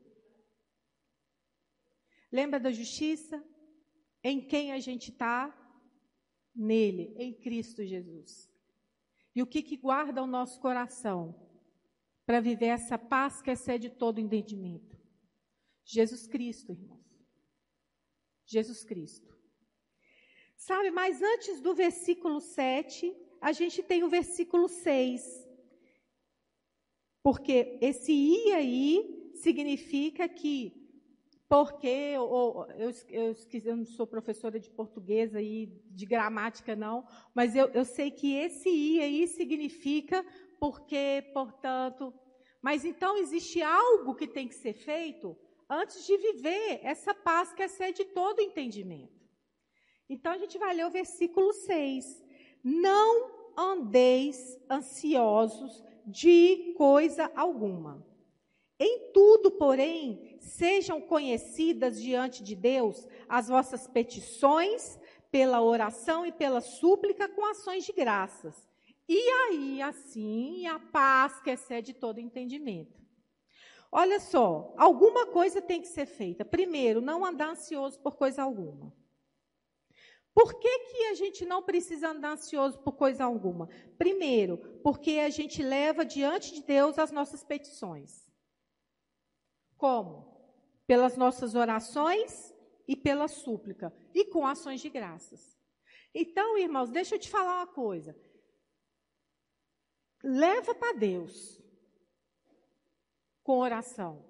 [2.30, 3.42] Lembra da justiça?
[4.22, 5.56] Em quem a gente está?
[6.54, 8.50] Nele, em Cristo Jesus.
[9.34, 11.34] E o que, que guarda o nosso coração
[12.26, 14.95] para viver essa paz que excede todo entendimento?
[15.86, 17.06] Jesus Cristo, irmãos.
[18.44, 19.34] Jesus Cristo.
[20.56, 25.22] Sabe, mas antes do versículo 7, a gente tem o versículo 6.
[27.22, 30.84] Porque esse i aí significa que
[31.48, 37.54] porque ou, eu, eu, eu, não sou professora de português e de gramática não, mas
[37.54, 40.24] eu, eu sei que esse i aí significa
[40.58, 42.12] porque, portanto.
[42.60, 45.36] Mas então existe algo que tem que ser feito
[45.68, 49.16] antes de viver essa paz que excede todo entendimento.
[50.08, 52.24] Então a gente vai ler o versículo 6.
[52.62, 58.06] Não andeis ansiosos de coisa alguma.
[58.78, 64.98] Em tudo, porém, sejam conhecidas diante de Deus as vossas petições,
[65.30, 68.68] pela oração e pela súplica, com ações de graças.
[69.08, 73.05] E aí, assim, a paz que excede todo entendimento.
[73.90, 76.44] Olha só, alguma coisa tem que ser feita.
[76.44, 78.92] Primeiro, não andar ansioso por coisa alguma.
[80.34, 83.68] Por que, que a gente não precisa andar ansioso por coisa alguma?
[83.96, 88.30] Primeiro, porque a gente leva diante de Deus as nossas petições.
[89.78, 90.36] Como?
[90.86, 92.54] Pelas nossas orações
[92.86, 93.94] e pela súplica.
[94.14, 95.58] E com ações de graças.
[96.14, 98.14] Então, irmãos, deixa eu te falar uma coisa.
[100.22, 101.62] Leva para Deus
[103.46, 104.24] com oração.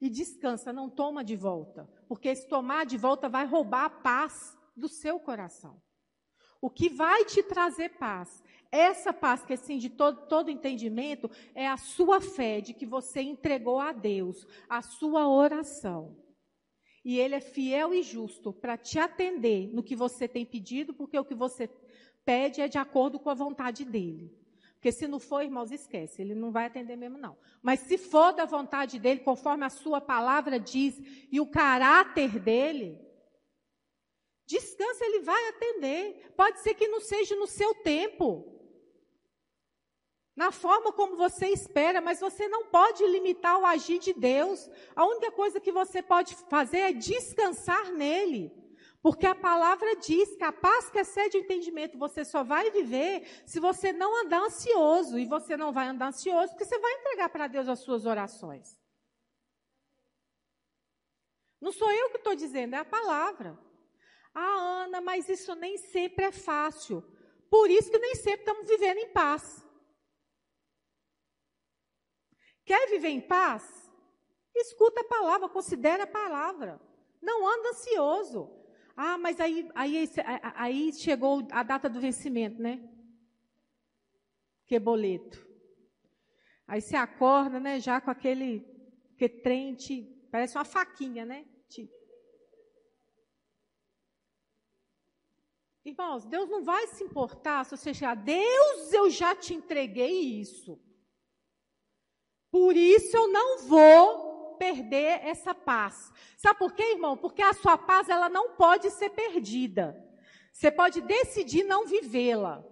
[0.00, 1.90] E descansa, não toma de volta.
[2.08, 5.82] Porque se tomar de volta vai roubar a paz do seu coração.
[6.62, 11.66] O que vai te trazer paz, essa paz que assim de todo, todo entendimento, é
[11.66, 16.16] a sua fé de que você entregou a Deus, a sua oração.
[17.04, 21.18] E Ele é fiel e justo para te atender no que você tem pedido, porque
[21.18, 21.68] o que você
[22.24, 24.38] pede é de acordo com a vontade dEle.
[24.80, 27.36] Porque se não for, irmãos, esquece, ele não vai atender mesmo, não.
[27.60, 30.98] Mas se for da vontade dele, conforme a sua palavra diz,
[31.30, 32.98] e o caráter dele,
[34.46, 36.32] descansa, ele vai atender.
[36.34, 38.58] Pode ser que não seja no seu tempo,
[40.34, 44.66] na forma como você espera, mas você não pode limitar o agir de Deus.
[44.96, 48.50] A única coisa que você pode fazer é descansar nele.
[49.02, 53.26] Porque a palavra diz que a paz que excede o entendimento você só vai viver
[53.46, 55.18] se você não andar ansioso.
[55.18, 58.78] E você não vai andar ansioso porque você vai entregar para Deus as suas orações.
[61.60, 63.58] Não sou eu que estou dizendo, é a palavra.
[64.34, 67.02] Ah, Ana, mas isso nem sempre é fácil.
[67.50, 69.66] Por isso que nem sempre estamos vivendo em paz.
[72.64, 73.90] Quer viver em paz?
[74.54, 76.80] Escuta a palavra, considere a palavra.
[77.20, 78.59] Não anda ansioso.
[79.02, 80.06] Ah, mas aí, aí,
[80.56, 82.86] aí chegou a data do vencimento, né?
[84.66, 85.42] Que boleto.
[86.66, 88.60] Aí você acorda, né, já com aquele
[89.16, 91.46] que trem, te, parece uma faquinha, né?
[91.66, 91.90] Te...
[95.82, 100.78] Irmãos, Deus não vai se importar se você chegar, Deus, eu já te entreguei isso.
[102.50, 104.29] Por isso eu não vou
[104.60, 106.12] perder essa paz.
[106.36, 107.16] Sabe por quê, irmão?
[107.16, 109.96] Porque a sua paz ela não pode ser perdida.
[110.52, 112.62] Você pode decidir não vivê-la.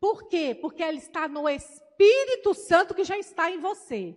[0.00, 0.58] Por quê?
[0.60, 4.16] Porque ela está no Espírito Santo que já está em você.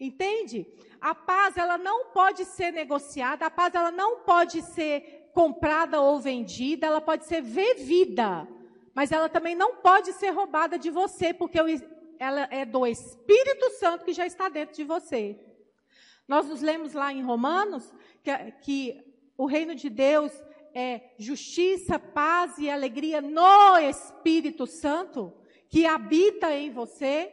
[0.00, 0.66] Entende?
[0.98, 6.18] A paz ela não pode ser negociada, a paz ela não pode ser comprada ou
[6.18, 8.48] vendida, ela pode ser vivida,
[8.94, 11.60] mas ela também não pode ser roubada de você, porque
[12.18, 15.38] ela é do Espírito Santo que já está dentro de você.
[16.26, 20.32] Nós nos lemos lá em Romanos que, que o reino de Deus
[20.74, 25.32] é justiça, paz e alegria no Espírito Santo
[25.68, 27.32] que habita em você.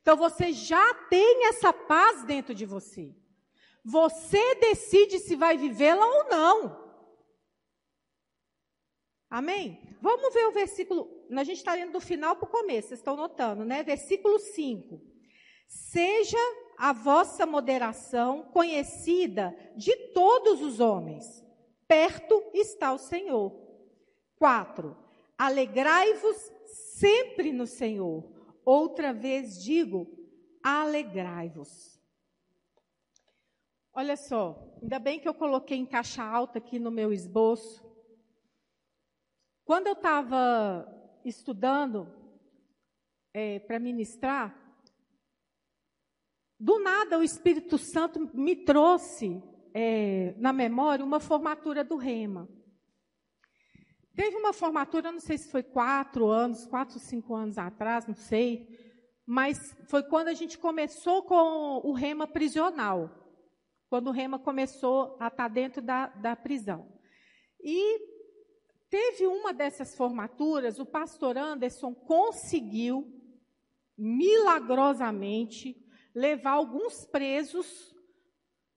[0.00, 3.14] Então você já tem essa paz dentro de você.
[3.84, 6.88] Você decide se vai vivê-la ou não.
[9.30, 9.96] Amém?
[10.00, 11.17] Vamos ver o versículo.
[11.30, 13.82] A gente está indo do final para o começo, vocês estão notando, né?
[13.82, 15.00] Versículo 5.
[15.66, 16.38] Seja
[16.78, 21.44] a vossa moderação conhecida de todos os homens.
[21.86, 23.52] Perto está o Senhor.
[24.36, 24.96] 4.
[25.36, 26.36] Alegrai-vos
[26.94, 28.24] sempre no Senhor.
[28.64, 30.06] Outra vez digo,
[30.62, 31.98] alegrai-vos.
[33.92, 37.84] Olha só, ainda bem que eu coloquei em caixa alta aqui no meu esboço.
[39.64, 40.97] Quando eu estava
[41.28, 42.12] estudando
[43.32, 44.56] é, para ministrar,
[46.58, 49.40] do nada o Espírito Santo me trouxe
[49.72, 52.48] é, na memória uma formatura do Rema.
[54.16, 58.66] Teve uma formatura, não sei se foi quatro anos, quatro, cinco anos atrás, não sei,
[59.24, 59.56] mas
[59.88, 63.14] foi quando a gente começou com o Rema prisional.
[63.88, 66.92] quando o Rema começou a estar dentro da, da prisão.
[67.60, 68.07] E
[68.90, 73.06] teve uma dessas formaturas, o pastor Anderson conseguiu,
[73.96, 75.76] milagrosamente,
[76.14, 77.94] levar alguns presos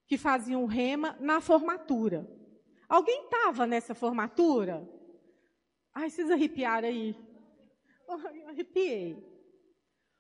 [0.06, 2.30] que faziam Rema na formatura.
[2.88, 4.88] Alguém estava nessa formatura?
[5.93, 7.15] Ai, vocês arrepiaram aí.
[8.08, 9.17] Eu arrepiei.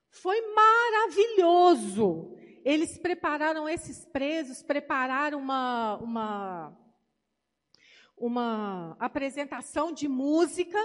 [0.09, 2.33] Foi maravilhoso.
[2.63, 6.77] Eles prepararam esses presos, prepararam uma, uma,
[8.21, 10.77] uma apresentação de música.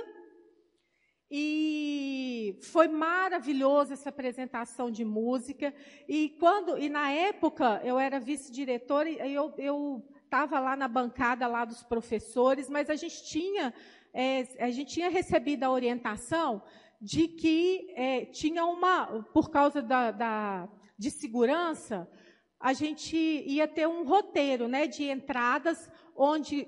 [1.31, 5.75] E foi maravilhosa essa apresentação de música.
[6.09, 11.47] E quando e na época eu era vice-diretora e eu, eu estava lá na bancada
[11.47, 13.75] lá dos professores, mas a gente tinha
[14.15, 16.63] é, a gente tinha recebido a orientação
[17.01, 20.69] de que é, tinha uma, por causa da, da,
[20.99, 22.09] de segurança,
[22.59, 26.67] a gente ia ter um roteiro né, de entradas, onde,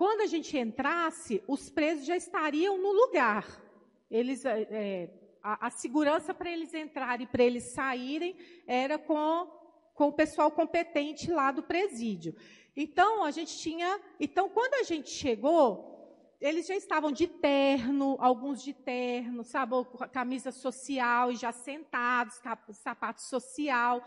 [0.00, 3.62] quando a gente entrasse, os presos já estariam no lugar.
[4.10, 5.10] Eles, é,
[5.42, 8.34] a, a, segurança para eles entrarem e para eles saírem
[8.66, 9.46] era com,
[9.92, 12.34] com o pessoal competente lá do presídio.
[12.74, 14.00] Então, a gente tinha.
[14.18, 19.74] Então, quando a gente chegou, eles já estavam de terno, alguns de terno, sabe,
[20.10, 22.40] camisa social, e já sentados,
[22.72, 24.02] sapato social.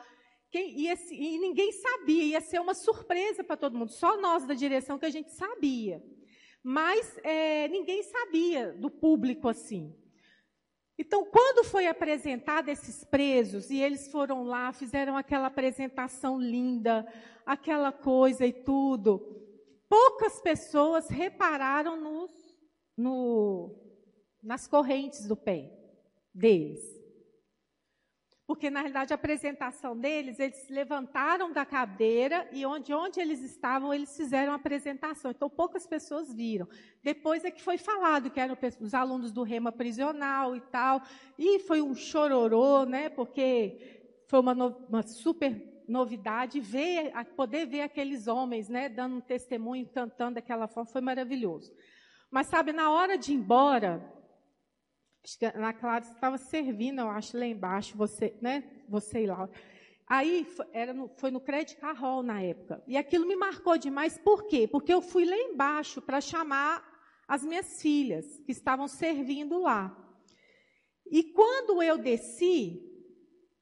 [0.53, 4.53] Quem, e, e ninguém sabia, ia ser uma surpresa para todo mundo, só nós da
[4.53, 5.99] direção que a gente sabia.
[6.61, 9.97] Mas é, ninguém sabia do público assim.
[10.95, 17.03] Então, quando foi apresentado esses presos, e eles foram lá, fizeram aquela apresentação linda,
[17.43, 19.19] aquela coisa e tudo,
[19.89, 22.31] poucas pessoas repararam nos,
[22.95, 23.75] no,
[24.39, 25.71] nas correntes do pé
[26.31, 27.02] deles.
[28.53, 33.41] Porque, na realidade, a apresentação deles, eles se levantaram da cadeira e onde, onde eles
[33.41, 35.31] estavam, eles fizeram a apresentação.
[35.31, 36.67] Então, poucas pessoas viram.
[37.01, 41.01] Depois é que foi falado que eram os alunos do Rema Prisional e tal.
[41.35, 43.09] E foi um chororô, né?
[43.09, 49.89] Porque foi uma, uma super novidade, ver, poder ver aqueles homens, né, dando um testemunho,
[49.89, 51.73] cantando daquela forma, foi maravilhoso.
[52.29, 53.99] Mas sabe, na hora de ir embora,
[55.23, 59.27] acho que a Ana Clara estava servindo, eu acho, lá embaixo, você, né, você e
[59.27, 59.49] Laura.
[60.05, 62.83] Aí era no, foi no Credit Carroll na época.
[62.85, 64.67] E aquilo me marcou demais, por quê?
[64.67, 66.83] Porque eu fui lá embaixo para chamar
[67.27, 69.97] as minhas filhas, que estavam servindo lá.
[71.09, 72.81] E quando eu desci,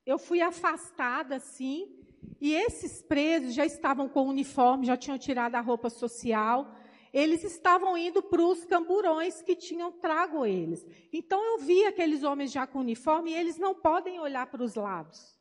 [0.06, 2.02] eu fui afastada assim,
[2.39, 6.76] e esses presos já estavam com uniforme, já tinham tirado a roupa social.
[7.13, 10.86] Eles estavam indo para os camburões que tinham trago eles.
[11.12, 14.76] Então eu vi aqueles homens já com uniforme e eles não podem olhar para os
[14.76, 15.38] lados.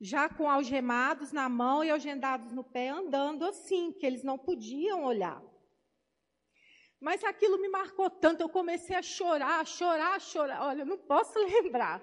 [0.00, 5.04] Já com algemados na mão e algendados no pé, andando assim, que eles não podiam
[5.04, 5.42] olhar.
[7.00, 10.62] Mas aquilo me marcou tanto, eu comecei a chorar, chorar, chorar.
[10.68, 12.00] Olha, eu não posso lembrar.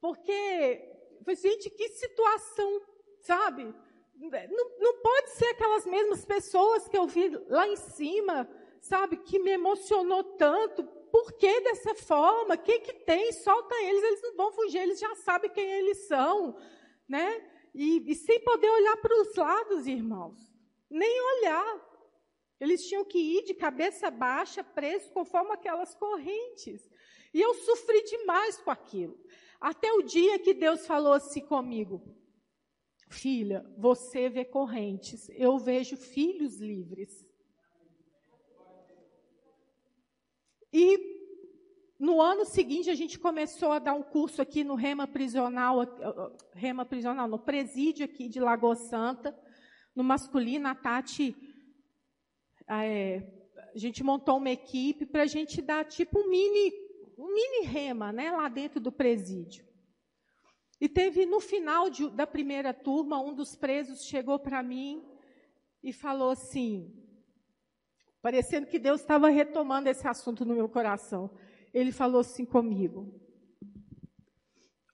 [0.00, 0.92] Porque,
[1.40, 2.82] gente, que situação
[3.24, 3.74] sabe?
[4.16, 8.48] Não, não pode ser aquelas mesmas pessoas que eu vi lá em cima,
[8.80, 9.16] sabe?
[9.16, 10.84] Que me emocionou tanto.
[10.84, 12.54] Por que dessa forma?
[12.54, 13.32] O que, que tem?
[13.32, 16.56] Solta eles, eles não vão fugir, eles já sabem quem eles são,
[17.08, 17.50] né?
[17.74, 20.38] E, e sem poder olhar para os lados, irmãos.
[20.90, 21.94] Nem olhar.
[22.60, 26.88] Eles tinham que ir de cabeça baixa, presos conforme aquelas correntes.
[27.32, 29.18] E eu sofri demais com aquilo.
[29.60, 32.00] Até o dia que Deus falou assim comigo:
[33.14, 37.24] Filha, você vê correntes, eu vejo filhos livres.
[40.72, 40.98] E
[41.98, 45.76] no ano seguinte a gente começou a dar um curso aqui no Rema Prisional,
[46.52, 49.34] Rema Prisional, no presídio aqui de Lagoa Santa,
[49.94, 51.36] no masculino, a Tati,
[52.68, 53.22] é,
[53.74, 56.72] a gente montou uma equipe para a gente dar tipo um mini,
[57.16, 59.64] um mini rema, né, lá dentro do presídio.
[60.80, 65.04] E teve no final de, da primeira turma, um dos presos chegou para mim
[65.82, 66.92] e falou assim,
[68.20, 71.30] parecendo que Deus estava retomando esse assunto no meu coração.
[71.72, 73.20] Ele falou assim comigo: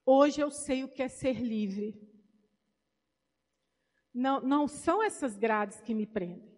[0.04, 1.94] Hoje eu sei o que é ser livre.
[4.12, 6.50] Não, não são essas grades que me prendem.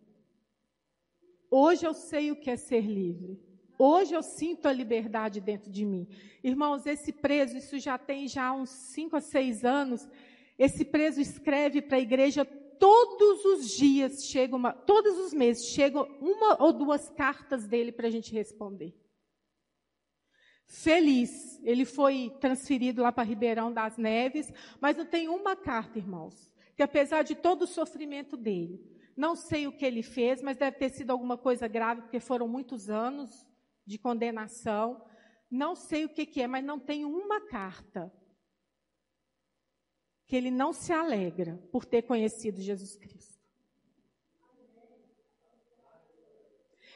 [1.50, 3.51] Hoje eu sei o que é ser livre.
[3.84, 6.06] Hoje eu sinto a liberdade dentro de mim.
[6.40, 10.08] Irmãos, esse preso, isso já tem já uns cinco a seis anos.
[10.56, 16.04] Esse preso escreve para a igreja todos os dias, chega uma, todos os meses, chegam
[16.20, 18.94] uma ou duas cartas dele para a gente responder.
[20.68, 26.54] Feliz, ele foi transferido lá para Ribeirão das Neves, mas não tem uma carta, irmãos.
[26.76, 28.80] que apesar de todo o sofrimento dele,
[29.16, 32.46] não sei o que ele fez, mas deve ter sido alguma coisa grave, porque foram
[32.46, 33.50] muitos anos
[33.84, 35.04] de condenação.
[35.50, 38.12] Não sei o que, que é, mas não tem uma carta
[40.26, 43.38] que ele não se alegra por ter conhecido Jesus Cristo.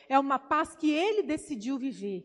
[0.08, 2.24] É uma paz que ele decidiu viver.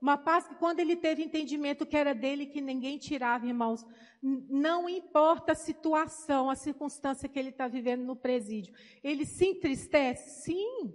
[0.00, 3.84] Uma paz que, quando ele teve entendimento que era dele, que ninguém tirava, irmãos,
[4.22, 10.42] não importa a situação, a circunstância que ele está vivendo no presídio, ele se entristece?
[10.42, 10.94] Sim.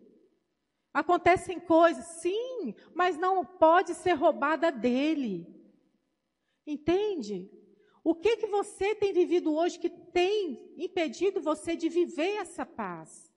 [0.94, 2.06] Acontecem coisas?
[2.06, 2.76] Sim.
[2.94, 5.48] Mas não pode ser roubada dele.
[6.66, 7.50] Entende?
[8.04, 13.32] O que que você tem vivido hoje que tem impedido você de viver essa paz?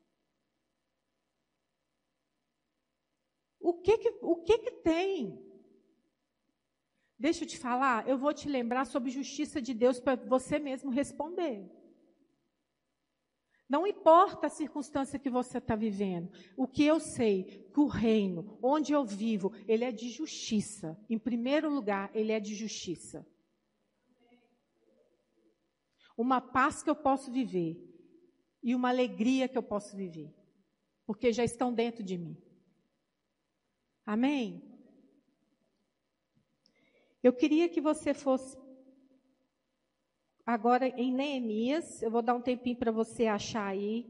[3.60, 5.42] O que que, o que, que tem?
[7.18, 10.90] Deixa eu te falar, eu vou te lembrar sobre justiça de Deus para você mesmo
[10.90, 11.70] responder.
[13.68, 18.58] Não importa a circunstância que você está vivendo, o que eu sei, que o reino,
[18.62, 20.98] onde eu vivo, ele é de justiça.
[21.08, 23.26] Em primeiro lugar, ele é de justiça.
[26.16, 27.76] Uma paz que eu posso viver
[28.62, 30.32] e uma alegria que eu posso viver,
[31.06, 32.36] porque já estão dentro de mim.
[34.06, 34.62] Amém?
[37.22, 38.56] Eu queria que você fosse
[40.44, 44.06] agora em Neemias, eu vou dar um tempinho para você achar aí.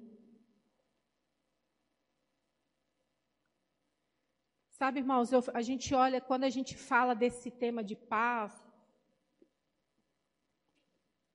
[4.73, 8.53] Sabe, irmãos, eu, a gente olha, quando a gente fala desse tema de paz,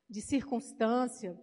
[0.09, 1.39] de circunstância,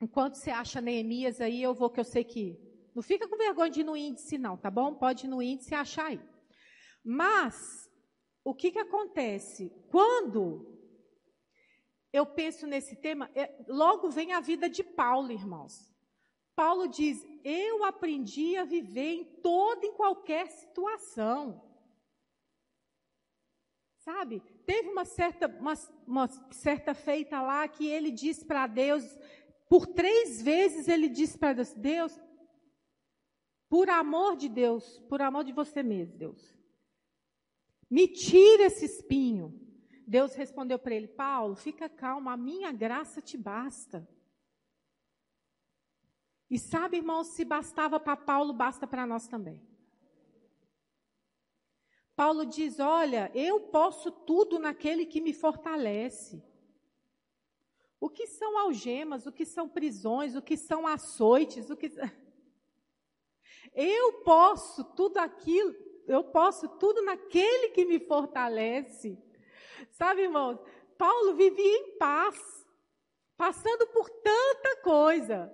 [0.00, 2.58] enquanto você acha Neemias aí, eu vou, que eu sei que.
[2.94, 4.94] Não fica com vergonha de ir no índice, não, tá bom?
[4.94, 6.20] Pode ir no índice e achar aí.
[7.02, 7.90] Mas,
[8.44, 9.70] o que, que acontece?
[9.90, 10.71] Quando
[12.12, 15.90] eu penso nesse tema, é, logo vem a vida de Paulo, irmãos.
[16.54, 21.62] Paulo diz: Eu aprendi a viver em toda e qualquer situação.
[23.96, 24.42] Sabe?
[24.66, 25.74] Teve uma certa, uma,
[26.06, 29.04] uma certa feita lá que ele disse para Deus,
[29.68, 32.20] por três vezes ele disse para Deus: Deus,
[33.70, 36.54] por amor de Deus, por amor de você mesmo, Deus,
[37.88, 39.61] me tira esse espinho.
[40.06, 44.08] Deus respondeu para ele: Paulo, fica calmo, a minha graça te basta.
[46.50, 49.60] E sabe, irmãos, se bastava para Paulo, basta para nós também.
[52.14, 56.42] Paulo diz: Olha, eu posso tudo naquele que me fortalece.
[57.98, 61.90] O que são algemas, o que são prisões, o que são açoites, o que.
[63.74, 65.74] Eu posso tudo aquilo,
[66.06, 69.16] eu posso tudo naquele que me fortalece.
[69.90, 70.58] Sabe, irmãos,
[70.96, 72.38] Paulo vivia em paz,
[73.36, 75.52] passando por tanta coisa.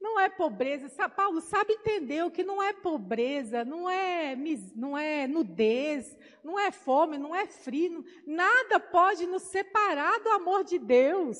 [0.00, 1.08] Não é pobreza.
[1.08, 4.36] Paulo sabe entender o que não é pobreza, não é,
[4.74, 8.04] não é nudez, não é fome, não é frio.
[8.26, 11.38] Nada pode nos separar do amor de Deus.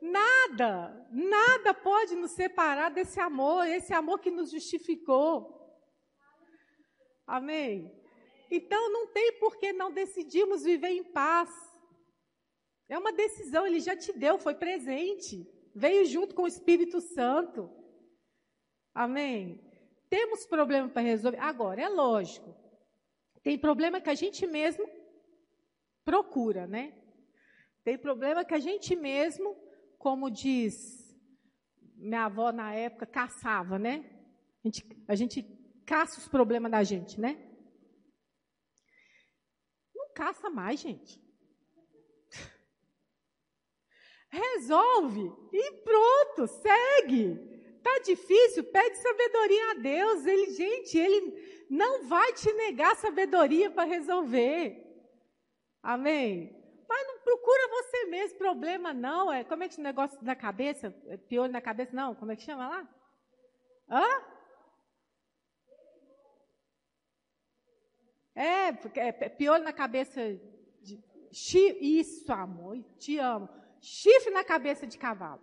[0.00, 5.62] Nada, nada pode nos separar desse amor, esse amor que nos justificou.
[7.26, 8.01] Amém?
[8.54, 11.48] Então não tem por que não decidimos viver em paz.
[12.86, 15.50] É uma decisão, ele já te deu, foi presente.
[15.74, 17.70] Veio junto com o Espírito Santo.
[18.94, 19.58] Amém?
[20.10, 21.38] Temos problema para resolver.
[21.38, 22.54] Agora, é lógico.
[23.42, 24.86] Tem problema que a gente mesmo
[26.04, 26.92] procura, né?
[27.82, 29.56] Tem problema que a gente mesmo,
[29.96, 31.00] como diz
[31.96, 34.04] minha avó na época, caçava, né?
[34.62, 35.42] A gente, a gente
[35.86, 37.51] caça os problemas da gente, né?
[40.14, 41.20] Caça mais, gente.
[44.30, 47.50] Resolve e pronto, segue.
[47.82, 50.24] Tá difícil, pede sabedoria a Deus.
[50.24, 54.80] Ele, gente, ele não vai te negar sabedoria para resolver.
[55.82, 56.56] Amém?
[56.88, 59.32] Mas não procura você mesmo problema, não.
[59.32, 60.94] É, como é que negócio da cabeça?
[61.06, 61.94] É piolho na cabeça?
[61.94, 62.88] Não, como é que chama lá?
[63.90, 64.31] Hã?
[68.34, 70.20] É, é, é piolho na cabeça
[70.80, 71.00] de.
[71.80, 73.48] Isso, amor, te amo.
[73.80, 75.40] Chifre na cabeça de cavalo.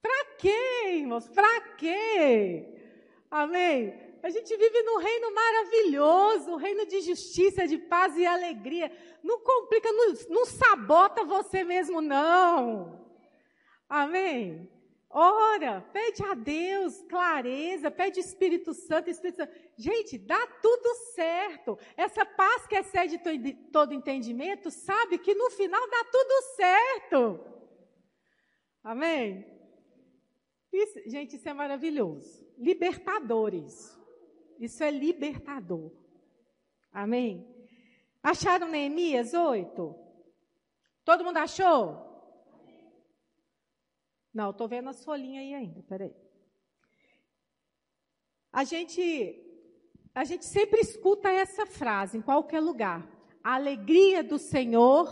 [0.00, 1.28] Para quê, irmãos?
[1.28, 2.66] Para quê?
[3.30, 4.08] Amém?
[4.22, 8.90] A gente vive num reino maravilhoso, um reino de justiça, de paz e alegria.
[9.22, 13.06] Não complica, não, não sabota você mesmo, não.
[13.88, 14.68] Amém?
[15.10, 19.52] Ora, pede a Deus clareza, pede Espírito Santo, Espírito Santo.
[19.78, 21.78] Gente, dá tudo certo.
[21.96, 23.16] Essa paz que excede
[23.70, 27.40] todo entendimento, sabe que no final dá tudo certo.
[28.82, 29.46] Amém?
[30.72, 32.44] Isso, gente, isso é maravilhoso.
[32.58, 33.96] Libertadores.
[34.58, 35.92] Isso é libertador.
[36.90, 37.46] Amém?
[38.20, 39.94] Acharam Neemias 8?
[41.04, 42.04] Todo mundo achou?
[44.34, 46.14] Não, estou vendo as folhinhas aí ainda, peraí.
[48.52, 49.47] A gente,
[50.18, 53.08] a gente sempre escuta essa frase em qualquer lugar.
[53.42, 55.06] A alegria do Senhor.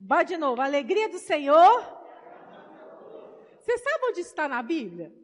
[0.00, 1.82] Vá de novo, a alegria do Senhor.
[3.60, 5.14] Você sabe onde está na Bíblia?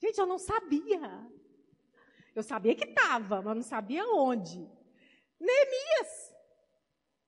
[0.00, 1.28] Gente, eu não sabia.
[2.36, 4.58] Eu sabia que estava, mas não sabia onde.
[5.40, 6.32] Neemias.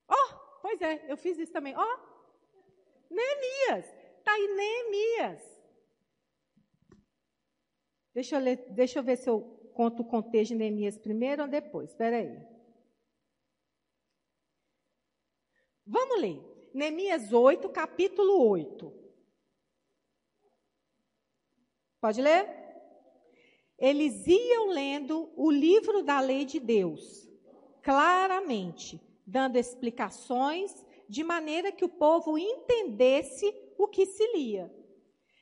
[0.06, 1.74] Ó, oh, pois é, eu fiz isso também.
[1.76, 3.86] Ó, oh, Neemias.
[4.18, 5.57] Está aí Neemias.
[8.18, 9.42] Deixa eu, ler, deixa eu ver se eu
[9.72, 11.90] conto o contexto de Neemias primeiro ou depois.
[11.90, 12.36] Espera aí.
[15.86, 16.40] Vamos ler.
[16.74, 18.92] Neemias 8, capítulo 8.
[22.00, 22.48] Pode ler?
[23.78, 27.30] Eles iam lendo o livro da lei de Deus,
[27.84, 34.76] claramente, dando explicações de maneira que o povo entendesse o que se lia.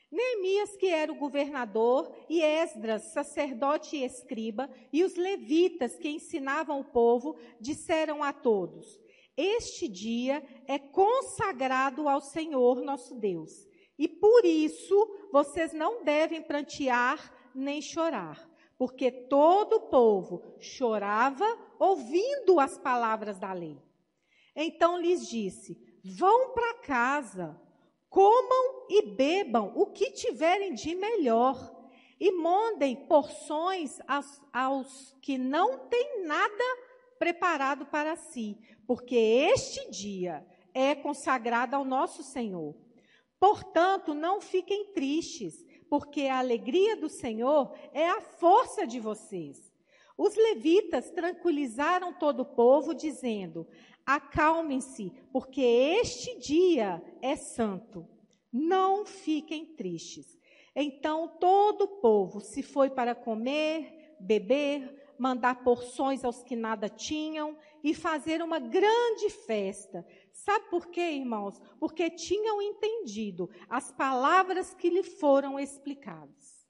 [0.09, 6.79] Neemias, que era o governador, e Esdras, sacerdote e escriba, e os levitas que ensinavam
[6.79, 8.99] o povo, disseram a todos:
[9.35, 13.67] Este dia é consagrado ao Senhor nosso Deus,
[13.99, 14.95] e por isso
[15.31, 21.45] vocês não devem prantear nem chorar, porque todo o povo chorava
[21.79, 23.77] ouvindo as palavras da lei.
[24.55, 27.59] Então lhes disse: Vão para casa,
[28.09, 31.75] comam e bebam o que tiverem de melhor,
[32.19, 36.63] e mandem porções aos, aos que não têm nada
[37.19, 42.75] preparado para si, porque este dia é consagrado ao nosso Senhor.
[43.39, 49.71] Portanto, não fiquem tristes, porque a alegria do Senhor é a força de vocês.
[50.17, 53.67] Os levitas tranquilizaram todo o povo, dizendo:
[54.07, 58.07] Acalmem-se, porque este dia é santo.
[58.49, 60.39] Não fiquem tristes.
[60.73, 67.57] Então todo o povo se foi para comer, beber, mandar porções aos que nada tinham
[67.83, 70.05] e fazer uma grande festa.
[70.31, 71.59] Sabe por quê, irmãos?
[71.77, 76.65] Porque tinham entendido as palavras que lhe foram explicadas.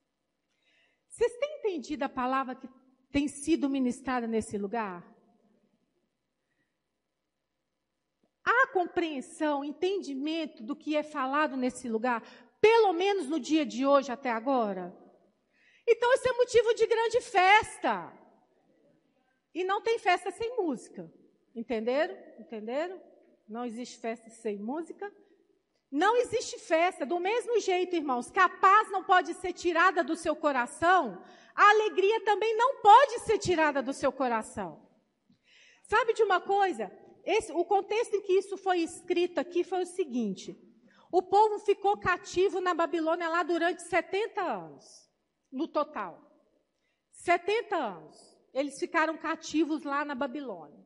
[1.08, 2.68] Vocês têm entendido a palavra que
[3.12, 5.17] tem sido ministrada nesse lugar?
[8.72, 12.22] Compreensão, entendimento do que é falado nesse lugar,
[12.62, 14.96] pelo menos no dia de hoje até agora?
[15.88, 18.12] Então, esse é motivo de grande festa.
[19.54, 21.12] E não tem festa sem música.
[21.56, 22.16] Entenderam?
[22.38, 23.02] Entenderam?
[23.48, 25.12] Não existe festa sem música.
[25.90, 27.06] Não existe festa.
[27.06, 31.24] Do mesmo jeito, irmãos, que a paz não pode ser tirada do seu coração,
[31.56, 34.86] a alegria também não pode ser tirada do seu coração.
[35.84, 36.92] Sabe de uma coisa?
[37.28, 40.58] Esse, o contexto em que isso foi escrito aqui foi o seguinte:
[41.12, 44.86] o povo ficou cativo na Babilônia lá durante 70 anos,
[45.52, 46.26] no total.
[47.12, 48.38] 70 anos.
[48.54, 50.84] Eles ficaram cativos lá na Babilônia.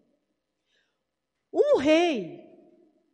[1.53, 2.51] Um rei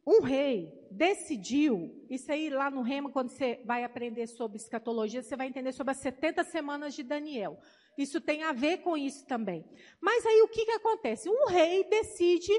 [0.08, 5.36] um rei decidiu, isso aí lá no Rema, quando você vai aprender sobre escatologia, você
[5.36, 7.60] vai entender sobre as 70 semanas de Daniel.
[7.98, 9.66] Isso tem a ver com isso também.
[10.00, 11.30] Mas aí o que, que acontece?
[11.30, 12.54] Um rei decide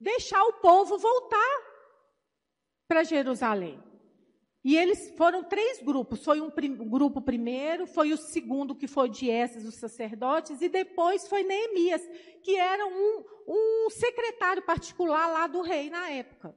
[0.00, 1.68] deixar o povo voltar
[2.86, 3.82] para Jerusalém.
[4.64, 6.24] E eles foram três grupos.
[6.24, 10.68] Foi um prim, grupo primeiro, foi o segundo que foi de Esses, os sacerdotes, e
[10.68, 12.02] depois foi Neemias,
[12.42, 16.54] que era um, um secretário particular lá do rei na época.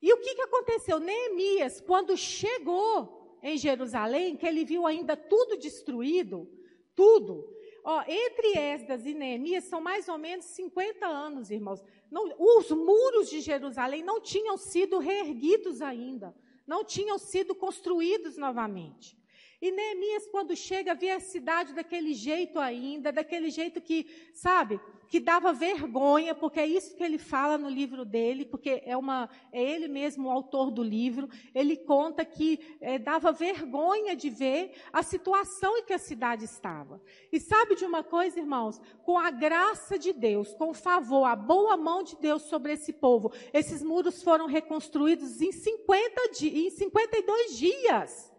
[0.00, 0.98] E o que, que aconteceu?
[0.98, 6.48] Neemias, quando chegou em Jerusalém, que ele viu ainda tudo destruído,
[6.94, 7.54] tudo.
[7.82, 11.82] Ó, entre Esdras e Neemias são mais ou menos 50 anos, irmãos.
[12.10, 16.34] Não, os muros de Jerusalém não tinham sido reerguidos ainda
[16.70, 19.18] não tinham sido construídos novamente.
[19.60, 25.18] E Neemias, quando chega, vê a cidade daquele jeito ainda, daquele jeito que, sabe, que
[25.18, 29.60] dava vergonha, porque é isso que ele fala no livro dele, porque é, uma, é
[29.60, 31.28] ele mesmo o autor do livro.
[31.52, 37.02] Ele conta que é, dava vergonha de ver a situação em que a cidade estava.
[37.32, 38.80] E sabe de uma coisa, irmãos?
[39.02, 42.92] Com a graça de Deus, com o favor, a boa mão de Deus sobre esse
[42.92, 48.29] povo, esses muros foram reconstruídos em, 50 em 52 dias.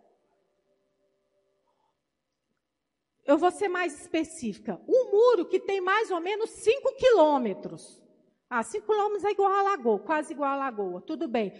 [3.25, 4.81] Eu vou ser mais específica.
[4.87, 8.01] Um muro que tem mais ou menos 5 quilômetros.
[8.49, 11.53] Ah, 5 quilômetros é igual a lagoa, quase igual a lagoa, tudo bem.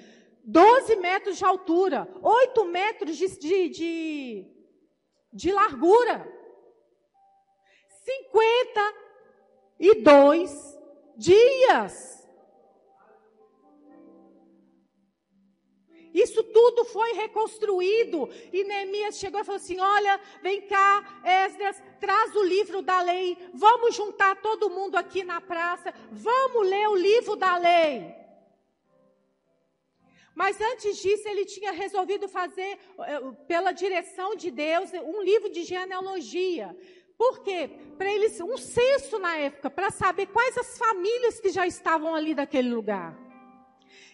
[0.43, 4.47] 12 metros de altura, 8 metros de, de, de,
[5.32, 6.28] de largura.
[8.03, 10.80] 52
[11.16, 12.20] dias.
[16.14, 18.30] Isso tudo foi reconstruído.
[18.51, 23.38] E Neemias chegou e falou assim: Olha, vem cá, Esdras, traz o livro da lei.
[23.53, 25.93] Vamos juntar todo mundo aqui na praça.
[26.12, 28.22] Vamos ler o livro da lei.
[30.34, 35.64] Mas antes disso, ele tinha resolvido fazer, eh, pela direção de Deus, um livro de
[35.64, 36.76] genealogia.
[37.18, 37.70] Por quê?
[37.97, 42.34] Para eles, um censo na época, para saber quais as famílias que já estavam ali
[42.34, 43.31] daquele lugar.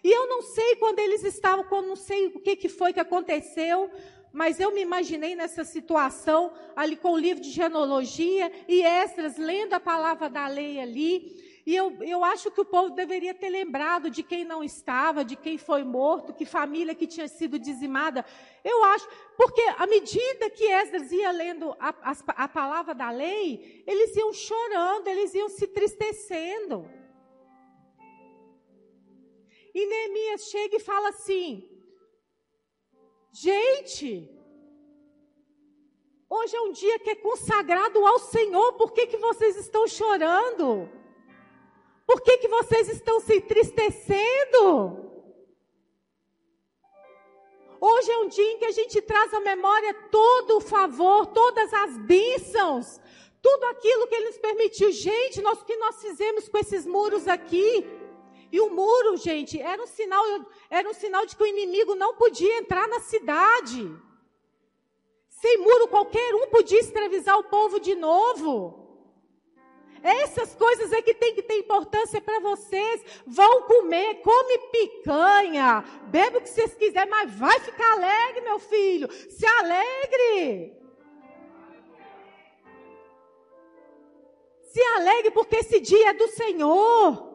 [0.07, 2.99] E eu não sei quando eles estavam, quando não sei o que, que foi que
[3.01, 3.91] aconteceu,
[4.31, 9.73] mas eu me imaginei nessa situação, ali com o livro de genealogia e Esdras lendo
[9.73, 11.61] a palavra da lei ali.
[11.65, 15.35] E eu, eu acho que o povo deveria ter lembrado de quem não estava, de
[15.35, 18.23] quem foi morto, que família que tinha sido dizimada.
[18.63, 23.83] Eu acho, porque à medida que Esdras ia lendo a, a, a palavra da lei,
[23.85, 26.89] eles iam chorando, eles iam se tristecendo.
[29.79, 31.49] E Neemias chega e fala assim:
[33.31, 34.09] Gente,
[36.35, 40.89] hoje é um dia que é consagrado ao Senhor, por que, que vocês estão chorando?
[42.07, 44.63] Por que, que vocês estão se entristecendo?
[47.79, 51.71] Hoje é um dia em que a gente traz à memória todo o favor, todas
[51.71, 52.99] as bênçãos,
[53.43, 54.91] tudo aquilo que Ele nos permitiu.
[54.91, 57.96] Gente, nós, o que nós fizemos com esses muros aqui?
[58.57, 60.23] E o muro, gente, era um sinal,
[60.67, 63.81] era um sinal de que o inimigo não podia entrar na cidade.
[65.29, 68.53] Sem muro, qualquer um podia escravizar o povo de novo.
[70.01, 73.03] Essas coisas é que tem que ter importância para vocês.
[73.27, 79.07] Vão comer, come picanha, bebe o que vocês quiserem, mas vai ficar alegre, meu filho.
[79.29, 80.75] Se alegre.
[84.63, 87.26] Se alegre porque esse dia é do Senhor.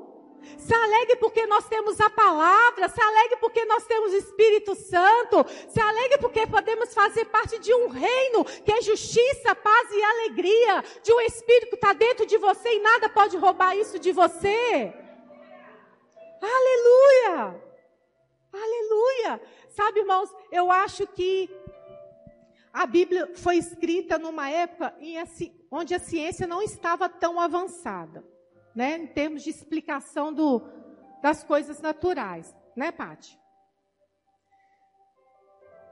[0.58, 5.44] Se alegre porque nós temos a palavra, se alegre porque nós temos o Espírito Santo,
[5.68, 10.84] se alegre porque podemos fazer parte de um reino que é justiça, paz e alegria,
[11.02, 14.92] de um Espírito que está dentro de você e nada pode roubar isso de você.
[16.40, 17.62] Aleluia!
[18.52, 19.40] Aleluia!
[19.70, 21.48] Sabe, irmãos, eu acho que
[22.72, 24.94] a Bíblia foi escrita numa época
[25.70, 28.31] onde a ciência não estava tão avançada
[28.74, 30.62] né, em termos de explicação do,
[31.22, 33.38] das coisas naturais, né, Pati?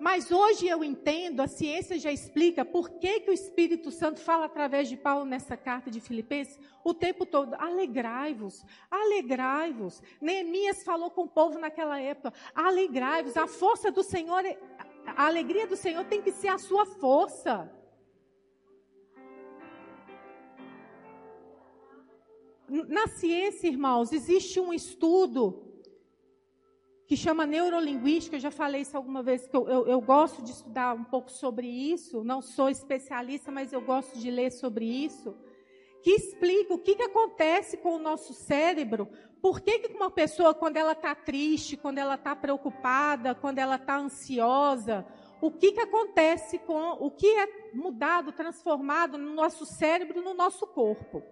[0.01, 4.47] Mas hoje eu entendo, a ciência já explica por que, que o Espírito Santo fala
[4.47, 7.55] através de Paulo nessa carta de Filipenses o tempo todo.
[7.57, 10.03] Alegrai-vos, alegrai-vos.
[10.19, 13.37] Neemias falou com o povo naquela época: alegrai-vos.
[13.37, 14.59] A força do Senhor, é,
[15.05, 17.71] a alegria do Senhor tem que ser a sua força.
[22.71, 25.71] Na ciência, irmãos, existe um estudo
[27.07, 28.37] que chama neurolinguística.
[28.37, 31.29] Eu já falei isso alguma vez, que eu, eu, eu, gosto de estudar um pouco
[31.29, 32.23] sobre isso.
[32.23, 35.35] Não sou especialista, mas eu gosto de ler sobre isso.
[36.03, 39.09] Que explica o que, que acontece com o nosso cérebro.
[39.43, 43.75] Por que, que uma pessoa, quando ela está triste, quando ela está preocupada, quando ela
[43.75, 45.05] está ansiosa,
[45.41, 50.65] o que, que acontece com o que é mudado, transformado no nosso cérebro, no nosso
[50.67, 51.25] corpo.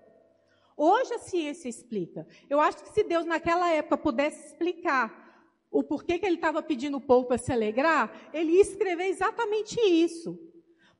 [0.79, 2.24] Hoje a ciência explica.
[2.49, 5.26] Eu acho que se Deus naquela época pudesse explicar
[5.72, 9.76] o porquê que ele estava pedindo o povo para se alegrar, ele ia escrever exatamente
[9.81, 10.39] isso.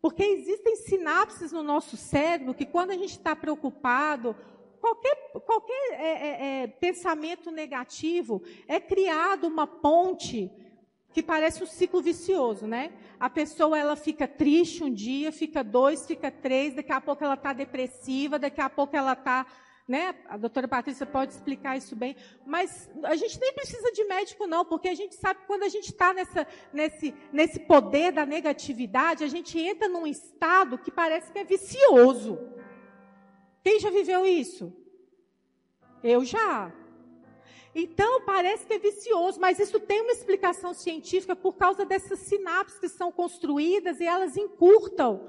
[0.03, 4.35] Porque existem sinapses no nosso cérebro que quando a gente está preocupado,
[4.81, 5.15] qualquer,
[5.47, 10.51] qualquer é, é, é, pensamento negativo é criado uma ponte
[11.13, 12.93] que parece um ciclo vicioso, né?
[13.19, 17.35] A pessoa ela fica triste um dia, fica dois, fica três, daqui a pouco ela
[17.35, 19.47] está depressiva, daqui a pouco ela está
[19.89, 20.15] né?
[20.29, 22.15] A doutora Patrícia pode explicar isso bem,
[22.45, 25.69] mas a gente nem precisa de médico não, porque a gente sabe que quando a
[25.69, 26.15] gente está
[26.71, 32.39] nesse, nesse poder da negatividade, a gente entra num estado que parece que é vicioso.
[33.65, 34.71] Quem já viveu isso?
[36.05, 36.71] Eu já.
[37.75, 42.79] Então, parece que é vicioso, mas isso tem uma explicação científica por causa dessas sinapses
[42.79, 45.27] que são construídas e elas encurtam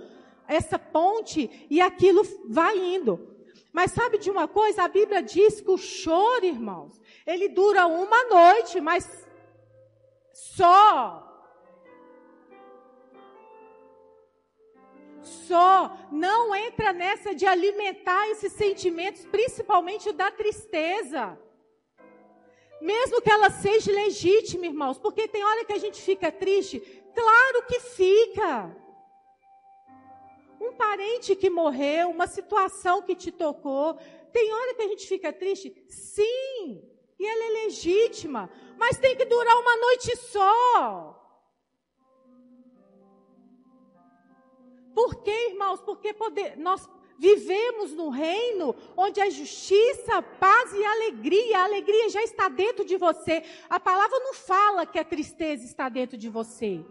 [0.47, 3.38] essa ponte e aquilo vai indo.
[3.71, 4.83] Mas sabe de uma coisa?
[4.83, 9.27] A Bíblia diz que o choro, irmãos, ele dura uma noite, mas
[10.33, 11.25] só.
[15.21, 15.97] Só.
[16.11, 21.39] Não entra nessa de alimentar esses sentimentos, principalmente da tristeza.
[22.81, 26.79] Mesmo que ela seja legítima, irmãos, porque tem hora que a gente fica triste,
[27.13, 28.75] claro que fica.
[30.89, 33.93] Parente que morreu, uma situação que te tocou,
[34.33, 35.71] tem hora que a gente fica triste?
[35.87, 36.81] Sim,
[37.19, 41.15] e ela é legítima, mas tem que durar uma noite só.
[44.95, 45.79] Por quê, irmãos?
[45.79, 52.23] Porque poder, nós vivemos no reino onde a justiça, paz e alegria, a alegria já
[52.23, 53.43] está dentro de você.
[53.69, 56.83] A palavra não fala que a tristeza está dentro de você.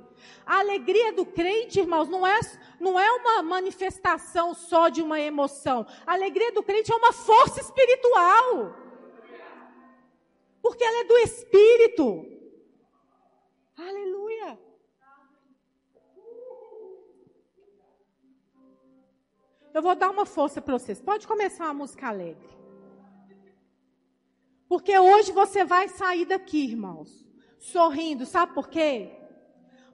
[0.44, 2.38] A alegria do crente, irmãos, não é,
[2.78, 5.86] não é uma manifestação só de uma emoção.
[6.06, 8.76] A alegria do crente é uma força espiritual.
[10.60, 12.26] Porque ela é do espírito.
[13.78, 14.27] Aleluia.
[19.72, 21.00] Eu vou dar uma força para vocês.
[21.00, 22.48] Pode começar uma música alegre.
[24.68, 27.26] Porque hoje você vai sair daqui, irmãos,
[27.58, 28.26] sorrindo.
[28.26, 29.10] Sabe por quê?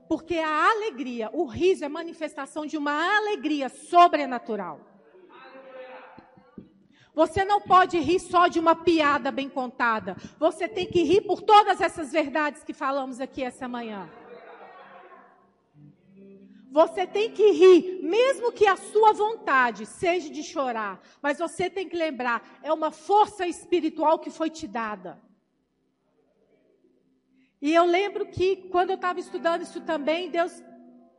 [0.09, 4.81] Porque a alegria, o riso é manifestação de uma alegria sobrenatural.
[7.15, 10.17] Você não pode rir só de uma piada bem contada.
[10.39, 14.11] Você tem que rir por todas essas verdades que falamos aqui essa manhã.
[16.75, 21.01] Você tem que rir, mesmo que a sua vontade seja de chorar.
[21.23, 25.23] Mas você tem que lembrar, é uma força espiritual que foi te dada.
[27.63, 30.61] E eu lembro que quando eu estava estudando isso também, Deus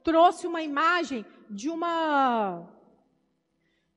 [0.04, 2.70] trouxe uma imagem de uma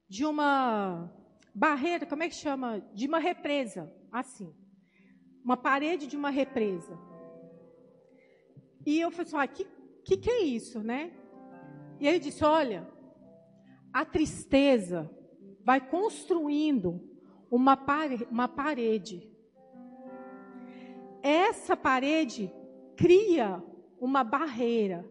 [0.09, 1.13] de uma
[1.53, 2.81] barreira, como é que chama?
[2.95, 4.55] De uma represa, assim.
[5.43, 6.97] Uma parede de uma represa.
[8.87, 9.65] E eu falei assim, ah, que,
[10.05, 11.18] que que é isso, né?
[12.01, 12.89] E ele disse, olha,
[13.93, 15.11] a tristeza
[15.65, 17.01] vai construindo
[17.51, 19.29] uma, pare, uma parede
[21.23, 22.53] essa parede
[22.97, 23.63] cria
[24.01, 25.09] uma barreira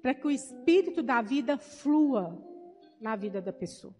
[0.00, 2.42] para que o espírito da vida flua
[3.00, 3.94] na vida da pessoa.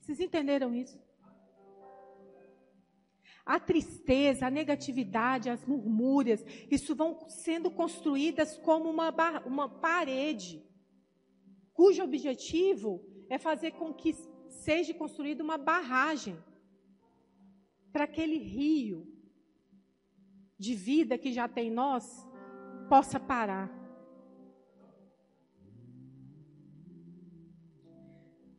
[0.00, 0.98] Vocês entenderam isso?
[3.48, 9.08] A tristeza, a negatividade, as murmúrias, isso vão sendo construídas como uma,
[9.46, 10.62] uma parede,
[11.72, 14.12] cujo objetivo é fazer com que
[14.50, 16.36] seja construída uma barragem
[17.90, 19.06] para aquele rio
[20.58, 22.04] de vida que já tem em nós
[22.90, 23.70] possa parar.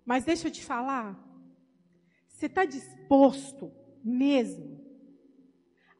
[0.03, 1.07] Mas deixa eu te falar,
[2.27, 3.71] você está disposto
[4.03, 4.78] mesmo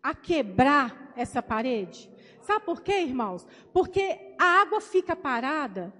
[0.02, 2.10] a quebrar essa parede?
[2.42, 3.46] Sabe por quê, irmãos?
[3.72, 5.94] Porque a água fica parada.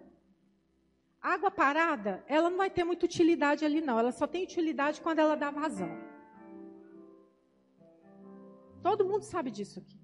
[1.22, 4.00] A água parada, ela não vai ter muita utilidade ali, não.
[4.00, 5.90] Ela só tem utilidade quando ela dá vazão.
[8.82, 10.00] Todo mundo sabe disso aqui.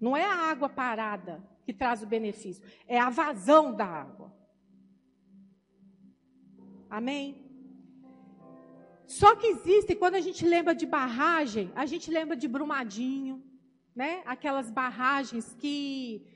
[0.00, 4.32] Não é a água parada que traz o benefício, é a vazão da água.
[6.90, 7.43] Amém?
[9.18, 13.40] Só que existe, quando a gente lembra de barragem, a gente lembra de Brumadinho,
[13.94, 14.22] né?
[14.26, 16.26] Aquelas barragens que,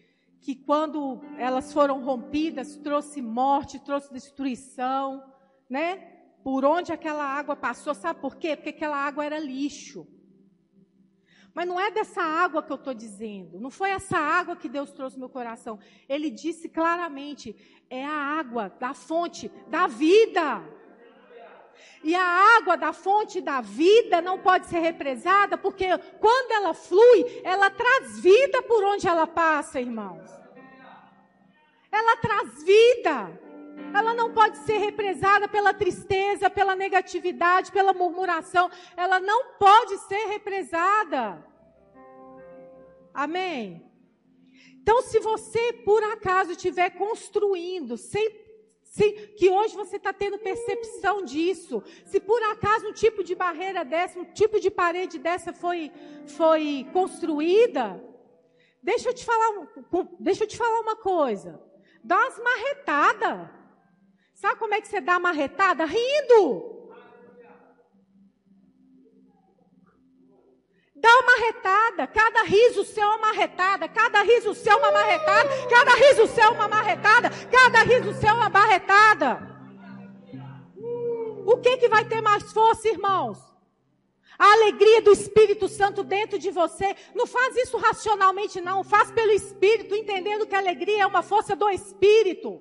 [0.40, 5.24] que quando elas foram rompidas, trouxe morte, trouxe destruição,
[5.68, 5.96] né?
[6.44, 8.54] Por onde aquela água passou, sabe por quê?
[8.54, 10.06] Porque aquela água era lixo.
[11.52, 13.58] Mas não é dessa água que eu estou dizendo.
[13.58, 15.80] Não foi essa água que Deus trouxe no meu coração.
[16.08, 17.56] Ele disse claramente:
[17.90, 20.77] é a água da fonte da vida.
[22.02, 25.86] E a água da fonte da vida não pode ser represada, porque
[26.20, 30.30] quando ela flui, ela traz vida por onde ela passa, irmãos.
[31.90, 33.40] Ela traz vida.
[33.94, 38.70] Ela não pode ser represada pela tristeza, pela negatividade, pela murmuração.
[38.96, 41.44] Ela não pode ser represada.
[43.14, 43.88] Amém?
[44.80, 48.26] Então, se você por acaso estiver construindo, sem,
[48.88, 53.84] sem, que hoje você está tendo percepção disso, se por acaso um tipo de barreira
[53.84, 55.92] dessa, um tipo de parede dessa foi,
[56.26, 58.02] foi construída,
[58.82, 59.68] deixa eu te falar,
[60.18, 61.62] deixa eu te falar uma coisa.
[62.02, 63.50] Dá umas marretadas.
[64.34, 65.84] Sabe como é que você dá marretada?
[65.84, 66.77] Rindo.
[71.00, 75.48] Dá uma marretada, cada riso seu é uma marretada, cada riso seu é uma marretada,
[75.68, 79.58] cada riso seu é uma marretada, cada riso seu é uma barretada.
[81.46, 83.38] O que que vai ter mais força, irmãos?
[84.38, 86.94] A alegria do Espírito Santo dentro de você.
[87.14, 88.84] Não faz isso racionalmente, não.
[88.84, 92.60] Faz pelo Espírito, entendendo que a alegria é uma força do Espírito.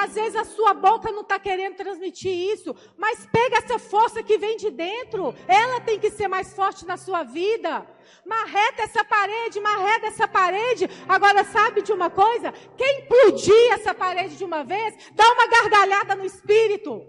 [0.00, 4.38] Às vezes a sua boca não está querendo transmitir isso, mas pega essa força que
[4.38, 5.34] vem de dentro.
[5.48, 7.84] Ela tem que ser mais forte na sua vida.
[8.24, 10.88] Marreta essa parede, marreta essa parede.
[11.08, 12.52] Agora, sabe de uma coisa?
[12.76, 17.04] Quem implodir essa parede de uma vez, dá uma gargalhada no espírito.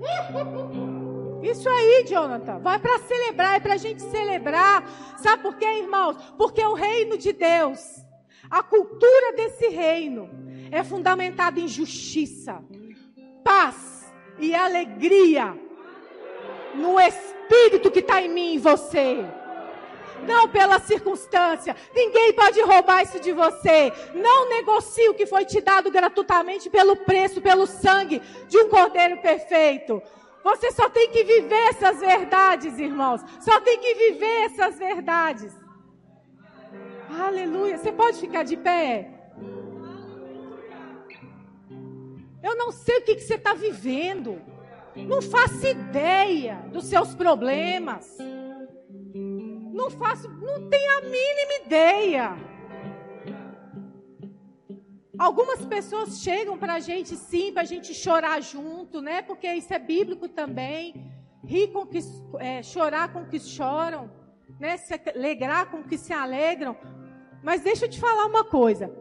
[1.42, 2.60] Isso aí, Jonathan.
[2.60, 4.88] Vai para celebrar, é para a gente celebrar.
[5.18, 6.16] Sabe por quê, irmãos?
[6.38, 7.80] Porque o reino de Deus,
[8.48, 10.30] a cultura desse reino,
[10.72, 12.64] é fundamentada em justiça,
[13.44, 15.54] paz e alegria
[16.74, 19.22] no espírito que está em mim e você.
[20.26, 21.76] Não pela circunstância.
[21.94, 23.92] Ninguém pode roubar isso de você.
[24.14, 29.20] Não negocie o que foi te dado gratuitamente pelo preço, pelo sangue de um cordeiro
[29.20, 30.00] perfeito.
[30.42, 33.20] Você só tem que viver essas verdades, irmãos.
[33.40, 35.52] Só tem que viver essas verdades.
[37.10, 37.76] Aleluia.
[37.76, 39.21] Você pode ficar de pé?
[42.52, 44.38] Eu não sei o que, que você está vivendo.
[44.94, 48.18] Não faço ideia dos seus problemas.
[49.72, 52.36] Não faço, não tenho a mínima ideia.
[55.18, 59.22] Algumas pessoas chegam para a gente, sim, para a gente chorar junto, né?
[59.22, 61.10] Porque isso é bíblico também.
[61.42, 62.00] Rir com que,
[62.38, 64.10] é, chorar com que choram,
[64.60, 64.76] né?
[64.76, 66.76] Se alegrar com que se alegram.
[67.42, 68.92] Mas deixa eu te falar uma coisa.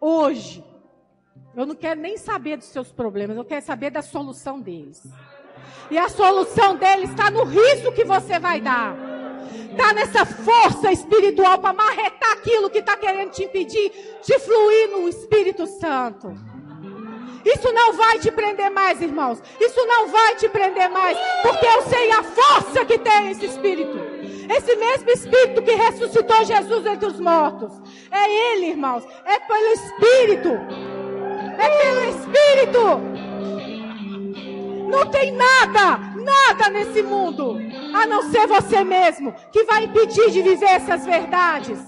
[0.00, 0.64] Hoje,
[1.56, 5.02] eu não quero nem saber dos seus problemas, eu quero saber da solução deles.
[5.90, 8.94] E a solução deles está no riso que você vai dar.
[9.70, 13.92] Está nessa força espiritual para marretar aquilo que está querendo te impedir
[14.22, 16.34] de fluir no Espírito Santo.
[17.44, 19.40] Isso não vai te prender mais, irmãos.
[19.60, 21.16] Isso não vai te prender mais.
[21.42, 23.96] Porque eu sei a força que tem esse Espírito.
[24.50, 27.72] Esse mesmo Espírito que ressuscitou Jesus entre os mortos.
[28.10, 29.06] É Ele, irmãos.
[29.24, 30.95] É pelo Espírito.
[31.58, 33.16] É pelo Espírito.
[34.88, 37.58] Não tem nada, nada nesse mundo,
[37.92, 41.78] a não ser você mesmo, que vai impedir de viver essas verdades.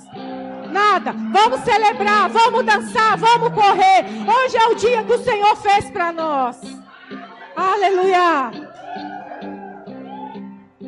[0.70, 1.12] Nada.
[1.32, 4.04] Vamos celebrar, vamos dançar, vamos correr.
[4.26, 6.56] Hoje é o dia que o Senhor fez para nós.
[7.56, 8.67] Aleluia.